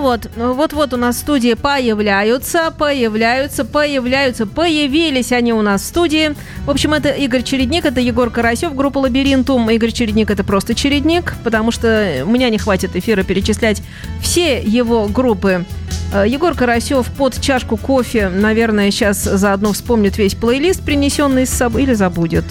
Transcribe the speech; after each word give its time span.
Ну 0.00 0.06
вот, 0.06 0.30
вот-вот 0.34 0.94
у 0.94 0.96
нас 0.96 1.16
в 1.16 1.18
студии 1.18 1.52
появляются, 1.52 2.70
появляются, 2.70 3.66
появляются, 3.66 4.46
появились 4.46 5.30
они 5.30 5.52
у 5.52 5.60
нас 5.60 5.82
в 5.82 5.84
студии. 5.84 6.34
В 6.64 6.70
общем, 6.70 6.94
это 6.94 7.10
Игорь 7.10 7.42
Чередник, 7.42 7.84
это 7.84 8.00
Егор 8.00 8.30
Карасев, 8.30 8.74
группа 8.74 8.96
«Лабиринтум». 8.96 9.68
Игорь 9.68 9.92
Чередник– 9.92 10.30
это 10.32 10.42
просто 10.42 10.74
Чередник, 10.74 11.34
потому 11.44 11.70
что 11.70 12.22
у 12.24 12.30
меня 12.30 12.48
не 12.48 12.56
хватит 12.56 12.96
эфира 12.96 13.24
перечислять 13.24 13.82
все 14.22 14.62
его 14.62 15.06
группы. 15.06 15.66
Э, 16.14 16.24
Егор 16.26 16.54
Карасев 16.54 17.06
под 17.18 17.38
чашку 17.38 17.76
кофе, 17.76 18.30
наверное, 18.30 18.90
сейчас 18.90 19.22
заодно 19.22 19.74
вспомнит 19.74 20.16
весь 20.16 20.34
плейлист, 20.34 20.80
принесенный 20.80 21.46
с 21.46 21.50
собой, 21.50 21.82
или 21.82 21.92
забудет. 21.92 22.46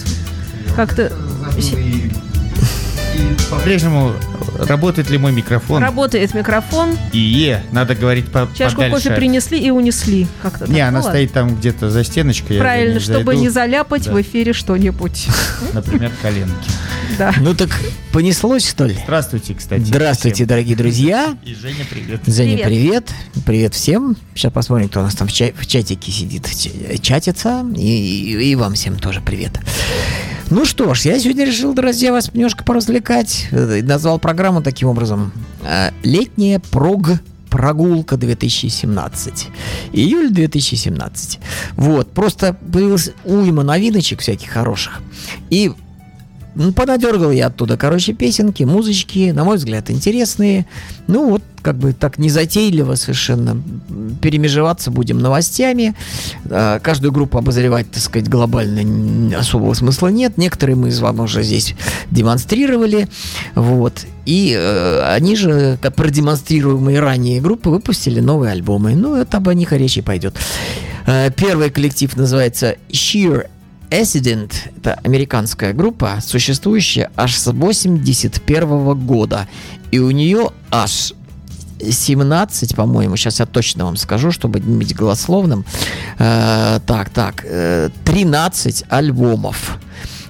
Как-то... 0.76 1.10
По-прежнему 3.50 4.12
работает 4.66 5.10
ли 5.10 5.18
мой 5.18 5.32
микрофон? 5.32 5.82
Работает 5.82 6.34
микрофон. 6.34 6.96
И 7.12 7.18
е, 7.18 7.62
надо 7.72 7.94
говорить 7.94 8.26
по 8.30 8.48
Чашку 8.56 8.76
подальше. 8.82 9.08
кофе 9.08 9.16
принесли 9.16 9.58
и 9.60 9.70
унесли. 9.70 10.26
Как-то 10.42 10.66
Не, 10.66 10.78
так 10.80 10.88
она 10.88 11.00
было. 11.00 11.08
стоит 11.10 11.32
там 11.32 11.56
где-то 11.56 11.90
за 11.90 12.04
стеночкой. 12.04 12.58
Правильно, 12.58 12.94
не 12.94 13.00
чтобы 13.00 13.24
зайду. 13.24 13.40
не 13.42 13.48
заляпать 13.48 14.04
Да. 14.06 14.12
в 14.12 14.20
эфире 14.22 14.52
что-нибудь. 14.52 15.26
Например, 15.72 16.10
коленки. 16.22 16.70
Да. 17.18 17.34
Ну 17.40 17.54
так 17.54 17.68
понеслось, 18.12 18.68
что 18.68 18.86
ли? 18.86 18.96
Здравствуйте, 19.04 19.54
кстати. 19.54 19.82
Здравствуйте, 19.82 20.36
всем. 20.36 20.46
дорогие 20.46 20.76
друзья. 20.76 21.36
И 21.44 21.54
Женя, 21.54 21.84
привет. 21.90 22.20
Женя, 22.26 22.64
Привет. 22.64 22.66
привет. 22.66 23.44
Привет 23.44 23.74
всем. 23.74 24.16
Сейчас 24.34 24.52
посмотрим, 24.52 24.88
кто 24.88 25.00
у 25.00 25.02
нас 25.02 25.14
там 25.14 25.28
в, 25.28 25.32
ча- 25.32 25.52
в 25.54 25.66
чатике 25.66 26.10
сидит, 26.12 26.48
чатится. 27.02 27.64
И, 27.76 27.80
и- 27.80 28.52
и 28.52 28.54
вам 28.54 28.74
всем 28.74 28.96
тоже 28.96 29.20
привет. 29.20 29.58
Ну 30.50 30.64
что 30.64 30.94
ж, 30.94 31.02
я 31.02 31.18
сегодня 31.20 31.44
решил, 31.44 31.72
друзья, 31.74 32.10
вас 32.12 32.34
немножко 32.34 32.64
поразвлекать. 32.64 33.46
Э, 33.52 33.82
Назвал 33.84 34.18
программу 34.18 34.62
таким 34.62 34.88
образом. 34.88 35.32
э, 35.62 35.90
Летняя 36.02 36.58
прог 36.58 37.08
прогулка 37.48 38.16
2017. 38.16 39.48
Июль 39.92 40.30
2017. 40.30 41.38
Вот, 41.76 42.10
просто 42.12 42.56
появилась 42.72 43.12
уйма 43.24 43.62
новиночек 43.62 44.20
всяких 44.20 44.50
хороших. 44.50 45.00
И 45.50 45.70
ну, 46.56 46.72
понадергал 46.72 47.30
я 47.30 47.46
оттуда, 47.46 47.76
короче, 47.76 48.12
песенки, 48.12 48.64
музычки, 48.64 49.30
на 49.30 49.44
мой 49.44 49.56
взгляд, 49.56 49.88
интересные. 49.90 50.66
Ну, 51.06 51.30
вот, 51.30 51.42
как 51.62 51.76
бы 51.76 51.92
так 51.92 52.18
незатейливо 52.18 52.94
совершенно 52.94 53.60
перемежеваться 54.20 54.90
будем 54.90 55.18
новостями. 55.18 55.94
А, 56.48 56.78
Каждую 56.78 57.12
группу 57.12 57.38
обозревать, 57.38 57.90
так 57.90 58.02
сказать, 58.02 58.28
глобально 58.28 59.38
особого 59.38 59.74
смысла 59.74 60.08
нет. 60.08 60.38
Некоторые 60.38 60.76
мы 60.76 60.90
с 60.90 61.00
вами 61.00 61.20
уже 61.20 61.42
здесь 61.42 61.74
демонстрировали. 62.10 63.08
Вот. 63.54 64.06
И 64.26 64.54
э, 64.56 65.02
они 65.14 65.36
же, 65.36 65.78
как 65.80 65.94
продемонстрируемые 65.94 67.00
ранее 67.00 67.40
группы, 67.40 67.70
выпустили 67.70 68.20
новые 68.20 68.52
альбомы. 68.52 68.94
Ну, 68.94 69.16
это 69.16 69.38
об 69.38 69.48
них 69.52 69.72
и 69.72 69.78
речь 69.78 69.96
и 69.96 70.02
пойдет. 70.02 70.36
Э, 71.06 71.30
Первый 71.34 71.70
коллектив 71.70 72.14
называется 72.16 72.76
Sheer 72.90 73.46
Accident– 73.90 74.52
это 74.76 74.94
американская 75.02 75.72
группа, 75.72 76.18
существующая 76.22 77.10
аж 77.16 77.34
с 77.34 77.52
81 77.52 78.94
года. 79.04 79.48
И 79.90 79.98
у 79.98 80.12
нее 80.12 80.50
аж 80.70 81.12
17, 81.90 82.74
по-моему, 82.74 83.16
сейчас 83.16 83.40
я 83.40 83.46
точно 83.46 83.84
вам 83.84 83.96
скажу, 83.96 84.30
чтобы 84.30 84.60
не 84.60 84.76
быть 84.76 84.94
голословным. 84.94 85.64
Э, 86.18 86.80
так, 86.86 87.10
так, 87.10 87.44
э, 87.44 87.90
13 88.04 88.84
альбомов. 88.88 89.78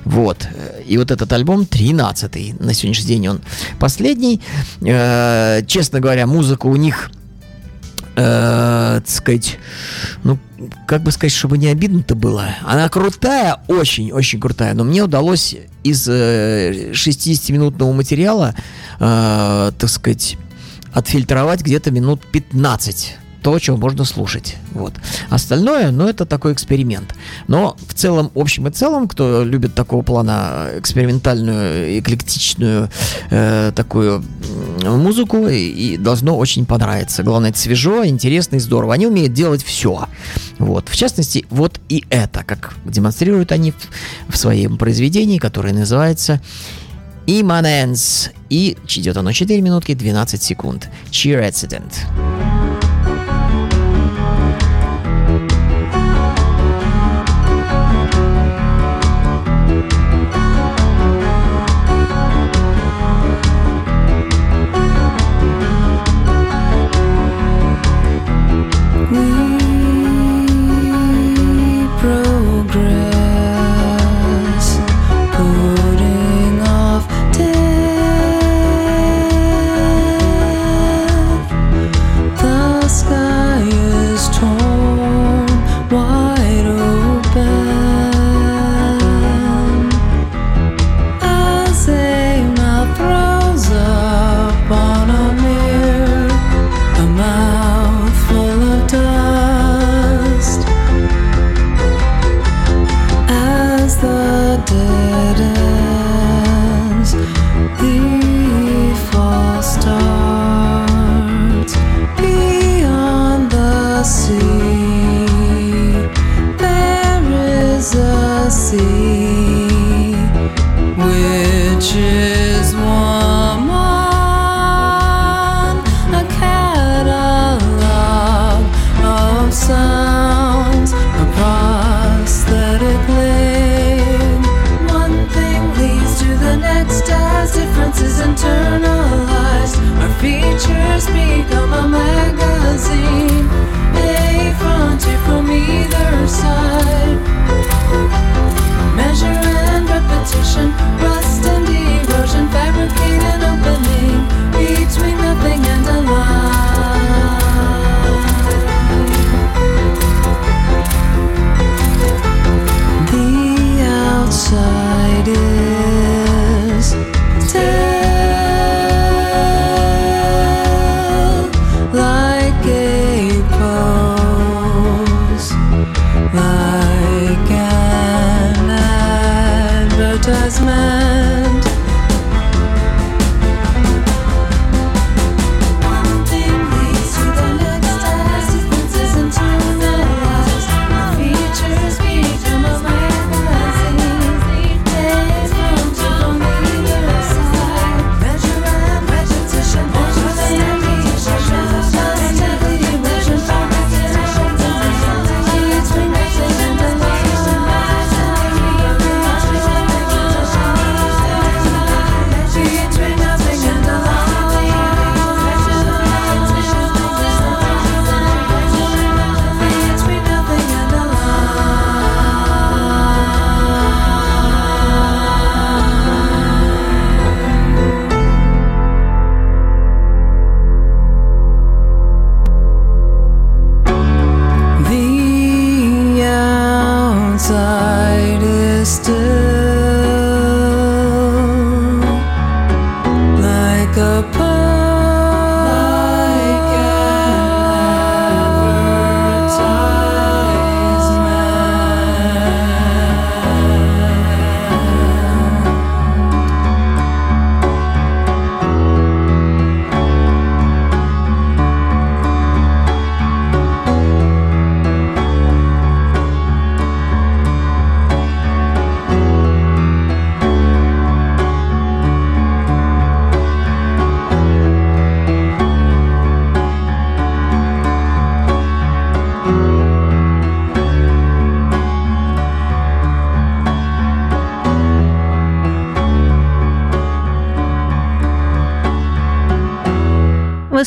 Вот. 0.04 0.48
И 0.86 0.96
вот 0.98 1.10
этот 1.10 1.32
альбом 1.32 1.66
13 1.66 2.60
на 2.60 2.74
сегодняшний 2.74 3.06
день 3.06 3.28
он 3.28 3.40
последний. 3.78 4.40
Э, 4.80 5.62
честно 5.66 6.00
говоря, 6.00 6.26
музыка 6.26 6.66
у 6.66 6.76
них 6.76 7.10
э, 8.16 9.00
так 9.00 9.08
сказать, 9.08 9.58
ну, 10.24 10.38
как 10.86 11.02
бы 11.02 11.10
сказать, 11.12 11.32
чтобы 11.32 11.58
не 11.58 11.68
обидно-то 11.68 12.14
было. 12.14 12.46
Она 12.64 12.88
крутая, 12.88 13.58
очень-очень 13.68 14.40
крутая, 14.40 14.74
но 14.74 14.84
мне 14.84 15.02
удалось 15.02 15.56
из 15.82 16.06
э, 16.08 16.92
60-минутного 16.92 17.92
материала, 17.92 18.54
э, 18.98 19.72
так 19.78 19.90
сказать, 19.90 20.36
отфильтровать 20.92 21.62
где-то 21.62 21.90
минут 21.90 22.22
15 22.32 23.18
то, 23.42 23.58
чего 23.58 23.76
можно 23.76 24.04
слушать. 24.04 24.56
Вот. 24.72 24.92
Остальное, 25.30 25.90
ну, 25.90 26.06
это 26.06 26.26
такой 26.26 26.52
эксперимент. 26.52 27.14
Но 27.48 27.76
в 27.86 27.94
целом, 27.94 28.30
общем 28.34 28.68
и 28.68 28.70
целом, 28.70 29.08
кто 29.08 29.44
любит 29.44 29.74
такого 29.74 30.02
плана 30.02 30.68
экспериментальную, 30.76 31.98
эклектичную 31.98 32.90
э, 33.30 33.72
такую 33.74 34.22
музыку, 34.84 35.48
и, 35.48 35.56
и 35.56 35.96
должно 35.96 36.36
очень 36.36 36.66
понравиться. 36.66 37.22
Главное, 37.22 37.50
это 37.50 37.58
свежо, 37.58 38.04
интересно 38.04 38.56
и 38.56 38.60
здорово. 38.60 38.94
Они 38.94 39.06
умеют 39.06 39.32
делать 39.32 39.64
все. 39.64 40.06
Вот. 40.58 40.88
В 40.88 40.96
частности, 40.96 41.46
вот 41.50 41.80
и 41.88 42.04
это, 42.10 42.44
как 42.44 42.74
демонстрируют 42.84 43.52
они 43.52 43.72
в, 43.72 43.88
в 44.28 44.36
своем 44.36 44.76
произведении, 44.76 45.38
которое 45.38 45.72
называется 45.72 46.40
Immanence. 47.26 48.30
И 48.50 48.76
идет 48.84 49.16
оно 49.16 49.32
4 49.32 49.60
минутки 49.62 49.94
12 49.94 50.42
секунд. 50.42 50.90
Cheer 51.10 51.48
Accident. 51.48 52.49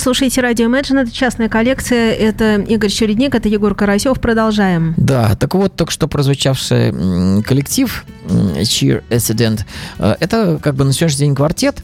Слушаете 0.04 0.42
радио 0.42 0.66
Imagine, 0.66 1.04
это 1.04 1.12
частная 1.12 1.48
коллекция, 1.48 2.12
это 2.12 2.56
Игорь 2.56 2.90
Чередник, 2.90 3.34
это 3.36 3.48
Егор 3.48 3.74
Карасев. 3.74 4.20
Продолжаем. 4.20 4.94
Да, 4.98 5.34
так 5.36 5.56
вот, 5.56 5.78
только 5.78 5.94
что 5.94 6.10
прозвучавший 6.10 6.92
коллектив 7.44 8.06
Cheer 8.28 9.02
Accident, 9.10 9.62
э, 10.00 10.16
это 10.20 10.60
как 10.62 10.76
бы 10.76 10.84
на 10.84 10.92
сегодняшний 10.92 11.28
день 11.28 11.36
квартет, 11.36 11.82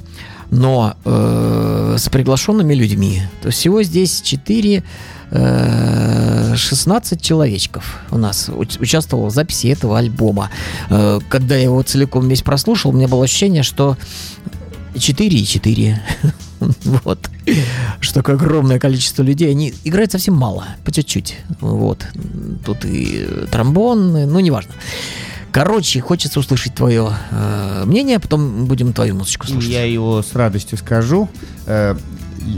но 0.52 0.98
э, 1.06 1.96
с 1.98 2.10
приглашенными 2.10 2.74
людьми. 2.74 3.22
То 3.42 3.48
есть 3.48 3.60
всего 3.60 3.84
здесь 3.84 4.20
4 4.22 4.84
э, 5.32 6.54
16 6.58 7.22
человечков 7.22 8.00
у 8.12 8.18
нас 8.18 8.50
уч- 8.50 8.82
участвовало 8.82 9.30
в 9.30 9.34
записи 9.34 9.68
этого 9.68 9.98
альбома. 9.98 10.50
Э, 10.90 11.20
когда 11.30 11.56
я 11.56 11.64
его 11.64 11.82
целиком 11.84 12.28
весь 12.28 12.42
прослушал, 12.42 12.92
у 12.92 12.94
меня 12.94 13.08
было 13.08 13.24
ощущение, 13.24 13.64
что 13.64 13.96
4 14.98 15.38
и 15.38 15.46
4. 15.46 16.02
Вот. 17.06 17.29
Что 18.02 18.16
такое 18.16 18.36
огромное 18.36 18.80
количество 18.80 19.24
людей. 19.24 19.52
Они 19.52 19.74
играют 19.84 20.12
совсем 20.12 20.34
мало, 20.36 20.66
по 20.86 20.92
чуть-чуть. 20.92 21.38
Вот. 21.60 22.06
Тут 22.66 22.86
и 22.86 23.28
тромбон, 23.52 24.14
ну, 24.14 24.40
неважно. 24.40 24.72
Короче, 25.52 26.00
хочется 26.00 26.40
услышать 26.40 26.76
твое 26.76 27.12
э, 27.32 27.84
мнение, 27.86 28.18
а 28.18 28.20
потом 28.20 28.66
будем 28.66 28.94
твою 28.94 29.16
музычку 29.16 29.48
слушать. 29.48 29.70
Я 29.70 29.84
его 29.84 30.22
с 30.22 30.36
радостью 30.36 30.78
скажу. 30.78 31.28
Э, 31.66 31.96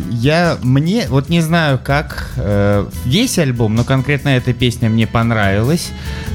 Я 0.09 0.57
мне, 0.61 1.07
вот 1.09 1.29
не 1.29 1.41
знаю, 1.41 1.79
как 1.83 2.31
э, 2.35 2.85
весь 3.05 3.39
альбом, 3.39 3.75
но 3.75 3.83
конкретно 3.83 4.29
эта 4.29 4.53
песня 4.53 4.89
мне 4.89 5.07
понравилась. 5.07 5.89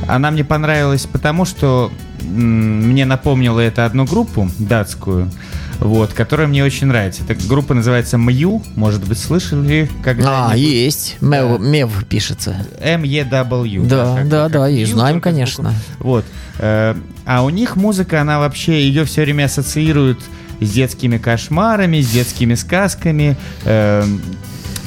Она 0.08 0.31
мне 0.31 0.44
понравилась 0.44 1.06
потому, 1.06 1.44
что 1.44 1.93
мне 2.26 3.05
напомнила 3.05 3.61
это 3.61 3.84
одну 3.87 4.05
группу 4.05 4.50
датскую, 4.58 5.31
вот, 5.78 6.12
которая 6.12 6.46
мне 6.46 6.64
очень 6.64 6.87
нравится. 6.87 7.23
Эта 7.28 7.46
группа 7.49 7.75
называется 7.75 8.17
Мью, 8.19 8.62
может 8.75 9.06
быть, 9.06 9.19
слышали 9.19 9.90
когда 10.02 10.50
А, 10.50 10.56
есть. 10.56 11.17
Мев, 11.20 11.61
Мев 11.61 12.05
пишется. 12.08 12.67
M-E-W. 12.81 13.84
Да, 13.87 14.17
как- 14.17 14.28
да, 14.28 14.43
как 14.44 14.52
да, 14.52 14.69
и 14.69 14.76
Мью, 14.78 14.87
знаем, 14.87 15.20
конечно. 15.20 15.64
буквой. 15.99 16.06
Вот. 16.06 16.25
Э, 16.58 16.94
А 17.25 17.43
у 17.44 17.50
них 17.50 17.76
музыка, 17.76 18.20
она 18.20 18.38
вообще, 18.38 18.81
ее 18.87 19.05
все 19.05 19.22
время 19.22 19.44
ассоциируют 19.44 20.20
с 20.61 20.70
детскими 20.70 21.19
кошмарами, 21.19 22.00
с 22.00 22.08
детскими 22.08 22.55
сказками, 22.55 23.37
э, 23.64 24.05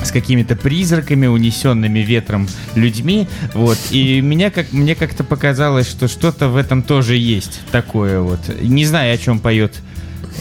с 0.03 0.11
какими-то 0.11 0.55
призраками, 0.55 1.27
унесенными 1.27 1.99
ветром 1.99 2.47
людьми. 2.75 3.27
Вот. 3.53 3.77
И 3.91 4.21
меня 4.21 4.51
как, 4.51 4.71
мне 4.71 4.95
как-то 4.95 5.23
показалось, 5.23 5.89
что 5.89 6.07
что-то 6.07 6.49
в 6.49 6.57
этом 6.57 6.81
тоже 6.81 7.15
есть 7.15 7.61
такое 7.71 8.21
вот. 8.21 8.39
Не 8.61 8.85
знаю, 8.85 9.13
о 9.13 9.17
чем 9.17 9.39
поет 9.39 9.75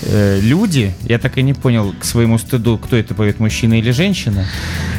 э, 0.03 0.41
люди. 0.41 0.95
Я 1.05 1.19
так 1.19 1.39
и 1.39 1.43
не 1.43 1.55
понял 1.55 1.95
к 1.99 2.05
своему 2.05 2.39
стыду, 2.39 2.79
кто 2.79 2.97
это 2.97 3.15
поет, 3.15 3.41
мужчина 3.41 3.75
или 3.79 3.91
женщина. 3.91 4.45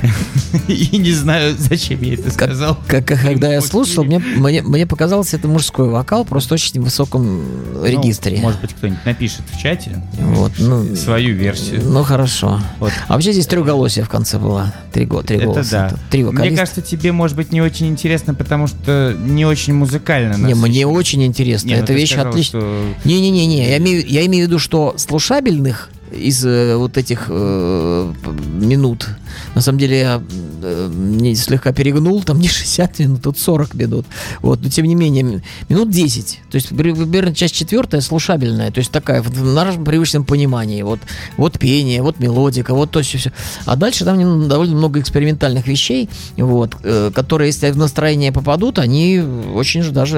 И 0.68 0.98
не 0.98 1.12
знаю, 1.12 1.56
зачем 1.58 2.02
я 2.02 2.14
это 2.16 2.32
сказал. 2.32 2.78
Как, 2.88 3.06
как- 3.06 3.22
когда 3.22 3.52
я 3.54 3.62
слушал, 3.62 4.04
мне, 4.04 4.20
мне, 4.20 4.62
мне 4.62 4.88
показалось, 4.88 5.34
это 5.34 5.48
мужской 5.48 5.90
вокал, 5.90 6.26
просто 6.26 6.56
очень 6.56 6.82
в 6.82 6.86
высоком 6.86 7.44
Ну, 7.74 7.86
регистре. 7.86 8.40
может 8.40 8.62
быть, 8.62 8.74
кто-нибудь 8.74 9.06
напишет 9.06 9.42
в 9.52 9.62
чате 9.62 10.02
Вот, 10.20 10.54
ну, 10.58 10.96
свою 10.96 11.36
версию. 11.36 11.82
ну 11.86 12.04
хорошо. 12.04 12.62
Вот. 12.80 12.92
А 13.08 13.14
вообще 13.14 13.34
здесь 13.34 13.48
трехголосие 13.48 14.06
в 14.06 14.10
конце 14.10 14.40
было. 14.40 14.74
Три, 14.94 15.06
го- 15.06 15.22
три 15.22 15.38
Это 15.38 15.46
голоса. 15.46 15.90
да. 15.92 15.98
Три 16.10 16.24
Мне 16.24 16.52
кажется, 16.52 16.82
тебе 16.82 17.12
может 17.12 17.36
быть 17.36 17.52
не 17.52 17.62
очень 17.62 17.88
интересно, 17.88 18.34
потому 18.34 18.68
что 18.68 19.16
не 19.20 19.46
очень 19.46 19.74
музыкально. 19.74 20.36
Не, 20.36 20.56
мне 20.56 20.88
очень 20.88 21.24
интересно. 21.26 21.68
Не, 21.68 21.76
ну 21.78 21.84
Эта 21.84 21.94
вещь 21.94 22.12
что- 22.14 22.86
Не-не-не, 23.04 23.70
я 23.70 23.78
имею, 23.78 24.06
я 24.08 24.26
имею 24.26 24.46
в 24.46 24.48
виду, 24.50 24.60
что 24.60 24.89
слушабельных 24.98 25.90
из 26.12 26.46
э, 26.46 26.76
вот 26.76 26.98
этих 26.98 27.26
э, 27.30 28.14
минут, 28.60 29.08
на 29.56 29.62
самом 29.62 29.80
деле 29.80 30.00
я 30.00 30.22
э, 30.64 30.92
не 30.94 31.36
слегка 31.36 31.72
перегнул, 31.72 32.24
там 32.24 32.40
не 32.40 32.48
60 32.48 33.00
минут, 33.00 33.22
тут 33.24 33.40
40 33.40 33.74
минут. 33.74 34.06
Вот, 34.42 34.62
но 34.62 34.70
тем 34.70 34.86
не 34.86 34.96
менее, 34.96 35.42
минут 35.70 35.90
10. 35.90 36.42
То 36.50 36.56
есть, 36.56 36.70
при- 36.70 36.94
примерно 36.94 37.34
часть 37.34 37.56
четвертая 37.56 38.02
слушабельная, 38.02 38.72
то 38.72 38.80
есть 38.80 38.92
такая 38.92 39.22
в, 39.22 39.44
нашем 39.44 39.84
привычном 39.84 40.26
понимании. 40.26 40.82
Вот, 40.82 41.00
вот 41.38 41.60
пение, 41.60 42.02
вот 42.02 42.20
мелодика, 42.20 42.74
вот 42.74 42.92
то 42.92 43.02
все. 43.02 43.32
А 43.66 43.76
дальше 43.76 44.06
там 44.06 44.48
довольно 44.48 44.76
много 44.76 45.00
экспериментальных 45.00 45.68
вещей, 45.68 46.10
вот, 46.38 46.76
э, 46.84 47.12
которые, 47.14 47.50
если 47.50 47.72
в 47.72 47.78
настроение 47.78 48.32
попадут, 48.32 48.80
они 48.80 49.20
очень 49.54 49.82
же 49.82 49.92
даже 49.92 50.18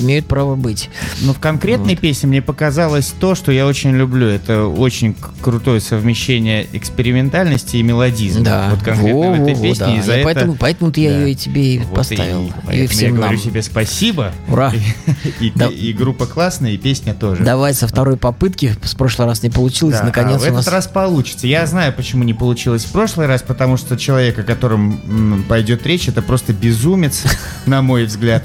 имеют 0.00 0.26
право 0.26 0.56
быть. 0.56 0.90
Ну, 1.20 1.32
в 1.32 1.38
конкретной 1.38 1.96
песне 1.96 2.28
мне 2.28 2.42
показалось 2.42 3.12
то, 3.18 3.34
что 3.34 3.52
я 3.52 3.66
очень 3.66 3.90
люблю. 3.92 4.26
Это 4.26 4.66
очень 4.66 5.14
крутое 5.40 5.80
совмещение 5.80 6.66
экспериментальности 6.72 7.76
и 7.76 7.82
мелодизма. 7.82 8.44
Да, 8.44 8.69
Вот 8.70 8.82
конкретно 8.82 9.30
в 9.32 9.42
этой 9.42 9.54
песне. 9.62 9.86
да. 9.86 9.96
и 9.96 10.00
за 10.00 10.12
И 10.12 10.16
это... 10.16 10.24
поэтому, 10.24 10.54
поэтому-то 10.54 11.00
я 11.00 11.10
Да. 11.10 11.16
ее 11.18 11.32
и 11.32 11.34
тебе 11.34 11.78
Вот 11.80 11.94
поставил. 11.96 12.44
И, 12.44 12.48
И, 12.48 12.52
поэтому 12.66 12.88
всем 12.88 13.06
я 13.06 13.10
нам. 13.12 13.20
говорю 13.22 13.38
тебе 13.38 13.62
спасибо. 13.62 14.32
Ура! 14.48 14.72
И, 15.40 15.52
Да. 15.54 15.66
и 15.66 15.92
группа 15.92 16.26
классная, 16.26 16.72
и 16.72 16.76
песня 16.78 17.14
тоже. 17.14 17.42
Давай 17.44 17.74
со 17.74 17.86
второй 17.88 18.16
попытки. 18.16 18.74
С 18.82 18.94
прошлый 18.94 19.26
раз 19.28 19.42
не 19.42 19.50
получилось. 19.50 19.96
Да, 19.98 20.04
Наконец 20.04 20.42
а 20.42 20.46
в 20.46 20.50
у 20.50 20.54
нас... 20.54 20.62
этот 20.62 20.72
раз 20.74 20.86
получится. 20.86 21.46
Я 21.46 21.66
знаю, 21.66 21.92
почему 21.92 22.24
не 22.24 22.34
получилось 22.34 22.84
в 22.84 22.92
прошлый 22.92 23.26
раз, 23.26 23.42
потому 23.42 23.76
что 23.76 23.96
человек, 23.96 24.38
о 24.38 24.42
котором 24.42 25.44
пойдет 25.48 25.86
речь, 25.86 26.08
это 26.08 26.22
просто 26.22 26.52
безумец, 26.52 27.24
на 27.66 27.82
мой 27.82 28.04
взгляд. 28.04 28.44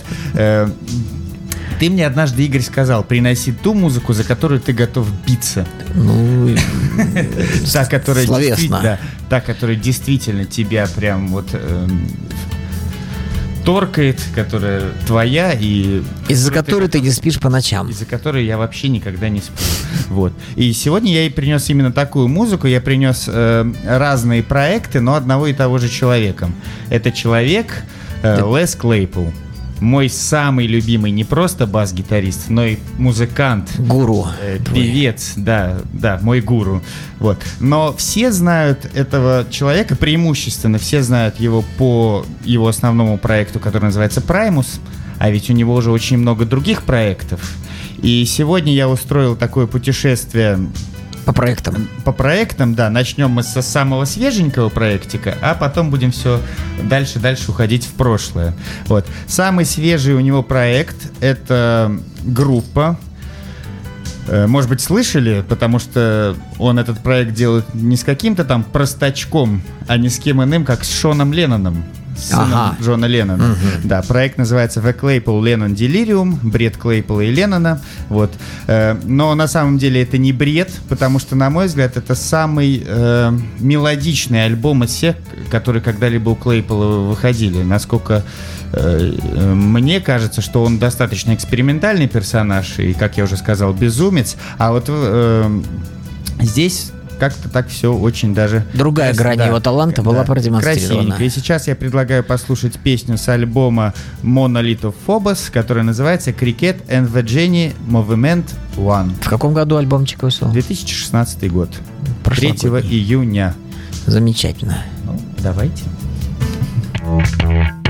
Ты 1.79 1.89
мне 1.89 2.08
однажды, 2.08 2.46
Игорь, 2.46 2.62
сказал, 2.62 3.03
приноси 3.03 3.51
ту 3.51 3.74
музыку, 3.74 4.13
за 4.13 4.24
которую 4.24 4.62
ты 4.62 4.72
готов 4.74 5.08
биться. 5.25 5.67
Ну, 5.94 6.55
Та, 7.74 7.86
которая 7.86 8.25
Словесно. 8.25 9.00
та, 9.29 9.41
которая 9.41 9.75
действительно 9.75 10.46
тебя 10.46 10.88
прям 10.96 11.29
вот 11.29 11.48
эм, 11.53 12.08
торкает, 13.65 14.22
которая 14.34 14.84
твоя 15.05 15.51
и 15.51 16.01
из-за 16.29 16.51
которой 16.51 16.65
которой 16.65 16.88
ты 16.89 17.00
не 17.01 17.10
спишь 17.10 17.39
по 17.39 17.50
ночам. 17.50 17.89
из-за 17.89 18.05
которой 18.05 18.46
я 18.46 18.58
вообще 18.58 18.88
никогда 18.88 19.27
не 19.27 19.41
сплю. 19.41 19.65
Вот. 20.10 20.34
И 20.55 20.72
сегодня 20.72 21.12
я 21.12 21.25
и 21.25 21.29
принес 21.29 21.70
именно 21.70 21.91
такую 21.91 22.27
музыку. 22.27 22.67
Я 22.67 22.79
принес 22.79 23.25
э, 23.27 23.65
разные 23.86 24.44
проекты, 24.44 25.01
но 25.01 25.15
одного 25.15 25.48
и 25.48 25.53
того 25.53 25.79
же 25.79 25.89
человека. 25.89 26.50
Это 26.89 27.12
человек 27.12 27.84
э, 28.22 28.39
Лес 28.39 28.75
Клейпл. 28.75 29.25
Мой 29.79 30.10
самый 30.10 30.67
любимый 30.67 31.12
не 31.12 31.24
просто 31.24 31.67
бас-гитарист, 31.67 32.50
но 32.50 32.65
и 32.65 32.77
музыкант. 32.98 33.72
Гуру. 33.77 34.27
Э. 34.41 34.60
Певец, 34.74 35.34
да, 35.36 35.79
да, 35.91 36.20
мой 36.22 36.41
гуру. 36.41 36.82
Вот. 37.20 37.38
Но 37.60 37.94
все 37.98 38.32
знают 38.32 38.89
этого 38.94 39.46
человека, 39.50 39.96
преимущественно 39.96 40.77
все 40.77 41.01
знают 41.01 41.39
его 41.39 41.63
по 41.77 42.25
его 42.44 42.67
основному 42.67 43.17
проекту, 43.17 43.60
который 43.60 43.86
называется 43.86 44.22
Primus, 44.22 44.79
а 45.17 45.29
ведь 45.29 45.50
у 45.50 45.53
него 45.53 45.75
уже 45.75 45.91
очень 45.91 46.17
много 46.17 46.46
других 46.46 46.84
проектов. 46.84 47.55
И 48.01 48.25
сегодня 48.25 48.74
я 48.74 48.88
устроил 48.89 49.36
такое 49.36 49.67
путешествие 49.67 50.60
По 51.25 51.34
проектам. 51.34 51.88
по 52.03 52.12
проектам, 52.12 52.75
да, 52.75 52.89
начнем 52.89 53.32
мы 53.32 53.44
со 53.44 53.62
самого 53.62 54.05
свеженького 54.05 54.70
проектика, 54.70 55.36
а 55.41 55.55
потом 55.55 55.89
будем 55.89 56.12
все 56.12 56.39
дальше-дальше 56.84 57.51
уходить 57.51 57.86
в 57.86 57.94
прошлое. 57.94 58.53
Вот. 58.86 59.05
Самый 59.27 59.65
свежий 59.65 60.13
у 60.13 60.20
него 60.20 60.44
проект— 60.44 61.12
это 61.22 61.91
группа, 62.24 62.98
Э, 64.27 64.48
Может 64.48 64.70
быть, 64.70 64.82
слышали, 64.82 65.44
потому 65.48 65.79
что 65.79 66.36
он 66.58 66.79
этот 66.79 67.00
проект 67.00 67.34
делает 67.34 67.74
не 67.74 67.96
с 67.96 68.03
каким-то 68.03 68.44
там 68.44 68.63
простачком, 68.63 69.62
а 69.88 69.98
не 69.98 70.10
с 70.10 70.20
кем 70.20 70.44
иным, 70.44 70.65
как 70.65 70.84
с 70.84 70.91
Шоном 70.91 71.32
Ленноном. 71.32 71.84
Сыном 72.17 72.53
Ага. 72.53 72.77
Джона 72.81 73.05
Леннона. 73.05 73.55
Да, 73.84 74.01
проект 74.01 74.38
называется 74.38 74.79
The 74.79 74.98
Claypool 75.00 75.41
Lennon 75.41 75.75
Delirium, 75.75 76.38
бред 76.43 76.77
Клейпола 76.77 77.22
и 77.22 77.31
Леннона. 77.31 77.81
Вот. 78.10 78.34
Э, 78.67 78.95
Но 79.03 79.36
на 79.36 79.48
самом 79.48 79.77
деле 79.77 80.01
это 80.01 80.17
не 80.17 80.31
бред, 80.34 80.72
потому 80.89 81.19
что, 81.19 81.36
на 81.36 81.50
мой 81.50 81.67
взгляд, 81.67 81.98
это 81.98 82.15
самый 82.15 82.84
э, 82.86 83.31
мелодичный 83.60 84.45
альбом 84.45 84.84
из 84.84 84.91
всех, 84.91 85.15
которые 85.51 85.81
когда-либо 85.81 86.29
у 86.29 86.36
Клейпола 86.36 87.10
выходили. 87.10 87.63
Насколько 87.63 88.24
э, 88.74 89.12
мне 89.53 90.00
кажется, 90.00 90.41
что 90.41 90.63
он 90.63 90.79
достаточно 90.79 91.34
экспериментальный 91.34 92.07
персонаж 92.07 92.79
и, 92.79 92.93
как 92.93 93.17
я 93.17 93.24
уже 93.25 93.38
сказал, 93.38 93.74
безумец. 93.74 94.36
А 94.57 94.72
вот 94.72 94.86
э, 94.88 95.62
здесь 96.41 96.91
как-то 97.19 97.50
так 97.50 97.67
все 97.69 97.93
очень 97.93 98.34
даже... 98.34 98.65
Другая 98.74 99.13
красиво. 99.13 99.36
грань 99.36 99.48
его 99.48 99.60
таланта 99.60 100.01
была 100.01 100.24
продемонстрирована. 100.24 100.98
красивенько. 101.12 101.24
И 101.24 101.29
сейчас 101.29 101.67
я 101.67 101.75
предлагаю 101.75 102.24
послушать 102.24 102.77
песню 102.79 103.17
с 103.17 103.27
альбома 103.29 103.93
Monolith 104.24 104.81
of 104.81 104.95
Phobos, 105.05 105.51
которая 105.51 105.84
называется 105.84 106.31
Cricket 106.31 106.86
and 106.88 107.12
the 107.12 107.24
Jenny 107.24 107.74
Movement 107.88 108.45
One. 108.77 109.12
В 109.22 109.29
каком 109.29 109.53
году 109.53 109.77
альбомчик 109.77 110.24
вышел? 110.24 110.50
2016 110.50 111.51
год. 111.51 111.69
3 112.24 112.50
Прошлогодний. 112.50 112.91
июня. 112.98 113.53
Замечательно. 114.05 114.77
Ну, 115.05 115.19
давайте. 115.39 115.84
Cricket 117.03 117.85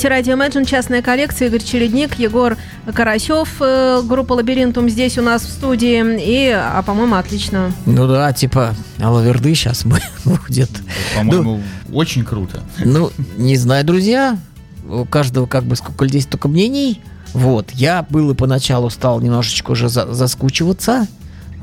слушаете 0.00 0.08
радио 0.32 0.34
Imagine, 0.34 0.64
частная 0.64 1.02
коллекция, 1.02 1.48
Игорь 1.48 1.62
Чередник, 1.62 2.18
Егор 2.18 2.56
Карасев, 2.94 3.56
э, 3.60 4.00
группа 4.02 4.32
Лабиринтум 4.32 4.88
здесь 4.88 5.18
у 5.18 5.22
нас 5.22 5.42
в 5.42 5.50
студии. 5.50 6.02
И, 6.20 6.48
а 6.50 6.82
по-моему, 6.82 7.16
отлично. 7.16 7.70
Ну 7.84 8.08
да, 8.08 8.32
типа 8.32 8.74
Алаверды 8.98 9.54
сейчас 9.54 9.84
будет. 10.24 10.70
По-моему, 11.14 11.60
очень 11.92 12.24
круто. 12.24 12.62
Ну, 12.82 13.10
не 13.36 13.56
знаю, 13.56 13.84
друзья. 13.84 14.38
У 14.88 15.04
каждого 15.04 15.46
как 15.46 15.64
бы 15.64 15.76
сколько 15.76 16.08
здесь 16.08 16.24
только 16.24 16.48
мнений. 16.48 17.02
Вот, 17.34 17.70
я 17.72 18.04
был 18.08 18.30
и 18.30 18.34
поначалу 18.34 18.88
стал 18.90 19.20
немножечко 19.20 19.72
уже 19.72 19.88
за- 19.90 20.12
заскучиваться. 20.14 21.06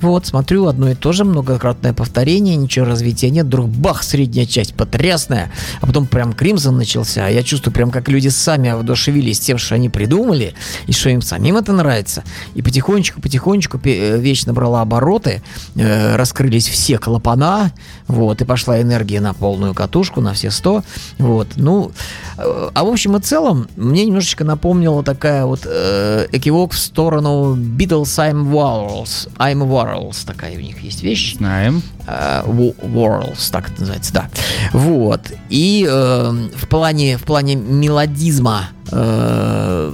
Вот, 0.02 0.28
смотрю, 0.28 0.68
одно 0.68 0.92
и 0.92 0.96
то 0.96 1.12
же, 1.12 1.24
многократное 1.24 1.92
повторение, 1.92 2.56
ничего 2.56 2.86
развития 2.86 3.32
нет, 3.32 3.48
вдруг 3.48 3.68
бах, 3.68 4.04
средняя 4.04 4.46
часть 4.46 4.76
потрясная, 4.76 5.52
а 5.82 5.88
потом 5.88 6.06
прям 6.06 6.34
Кримзон 6.34 6.78
начался, 6.78 7.26
а 7.26 7.30
я 7.30 7.42
чувствую 7.42 7.74
прям 7.74 7.90
как 7.90 8.08
люди 8.08 8.28
сами 8.28 8.70
воодушевились 8.72 9.40
тем, 9.40 9.58
что 9.58 9.76
они 9.76 9.90
придумали, 9.90 10.54
и 10.86 10.92
что 10.92 11.10
им 11.10 11.22
самим 11.22 11.58
это 11.58 11.74
нравится. 11.74 12.24
И 12.54 12.62
потихонечку-потихонечку 12.62 13.80
э, 13.84 14.20
вещь 14.20 14.46
набрала 14.46 14.82
обороты, 14.82 15.42
э, 15.76 16.16
раскрылись 16.16 16.68
все 16.68 17.00
клапана, 17.00 17.72
вот, 18.08 18.42
и 18.42 18.46
пошла 18.46 18.80
энергия 18.80 19.20
на 19.20 19.34
полную 19.34 19.74
катушку, 19.74 20.22
на 20.22 20.34
все 20.34 20.52
сто, 20.52 20.84
вот, 21.18 21.48
ну, 21.56 21.92
э, 22.38 22.70
а 22.72 22.84
в 22.84 22.88
общем 22.88 23.18
и 23.18 23.20
целом, 23.20 23.68
мне 23.76 24.06
немножечко 24.06 24.44
напомнила 24.44 25.04
такая 25.04 25.46
вот 25.46 25.62
э, 25.66 26.28
экивок 26.32 26.74
в 26.74 26.78
сторону 26.78 27.56
Beatles 27.56 28.16
I'm 28.18 28.52
Warrels, 28.52 29.28
I'm 29.38 29.68
Warrels, 29.96 30.26
такая 30.26 30.56
у 30.56 30.60
них 30.62 30.80
есть 30.82 31.04
вещь, 31.04 31.36
Знаем. 31.38 31.82
э, 32.08 32.44
Wo- 32.46 32.76
Warrels, 32.82 33.52
так 33.52 33.70
это 33.72 33.82
называется, 33.82 34.14
да. 34.14 34.30
Вот. 34.74 35.22
И 35.50 35.86
э, 35.90 36.48
в 36.56 36.68
плане 36.68 37.18
в 37.18 37.24
плане 37.24 37.56
мелодизма 37.56 38.70
э, 38.92 39.94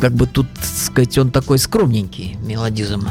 как 0.00 0.12
бы 0.12 0.26
тут, 0.26 0.46
так 0.54 0.64
сказать, 0.64 1.18
он 1.18 1.30
такой 1.30 1.58
скромненький 1.58 2.36
мелодизм, 2.44 3.08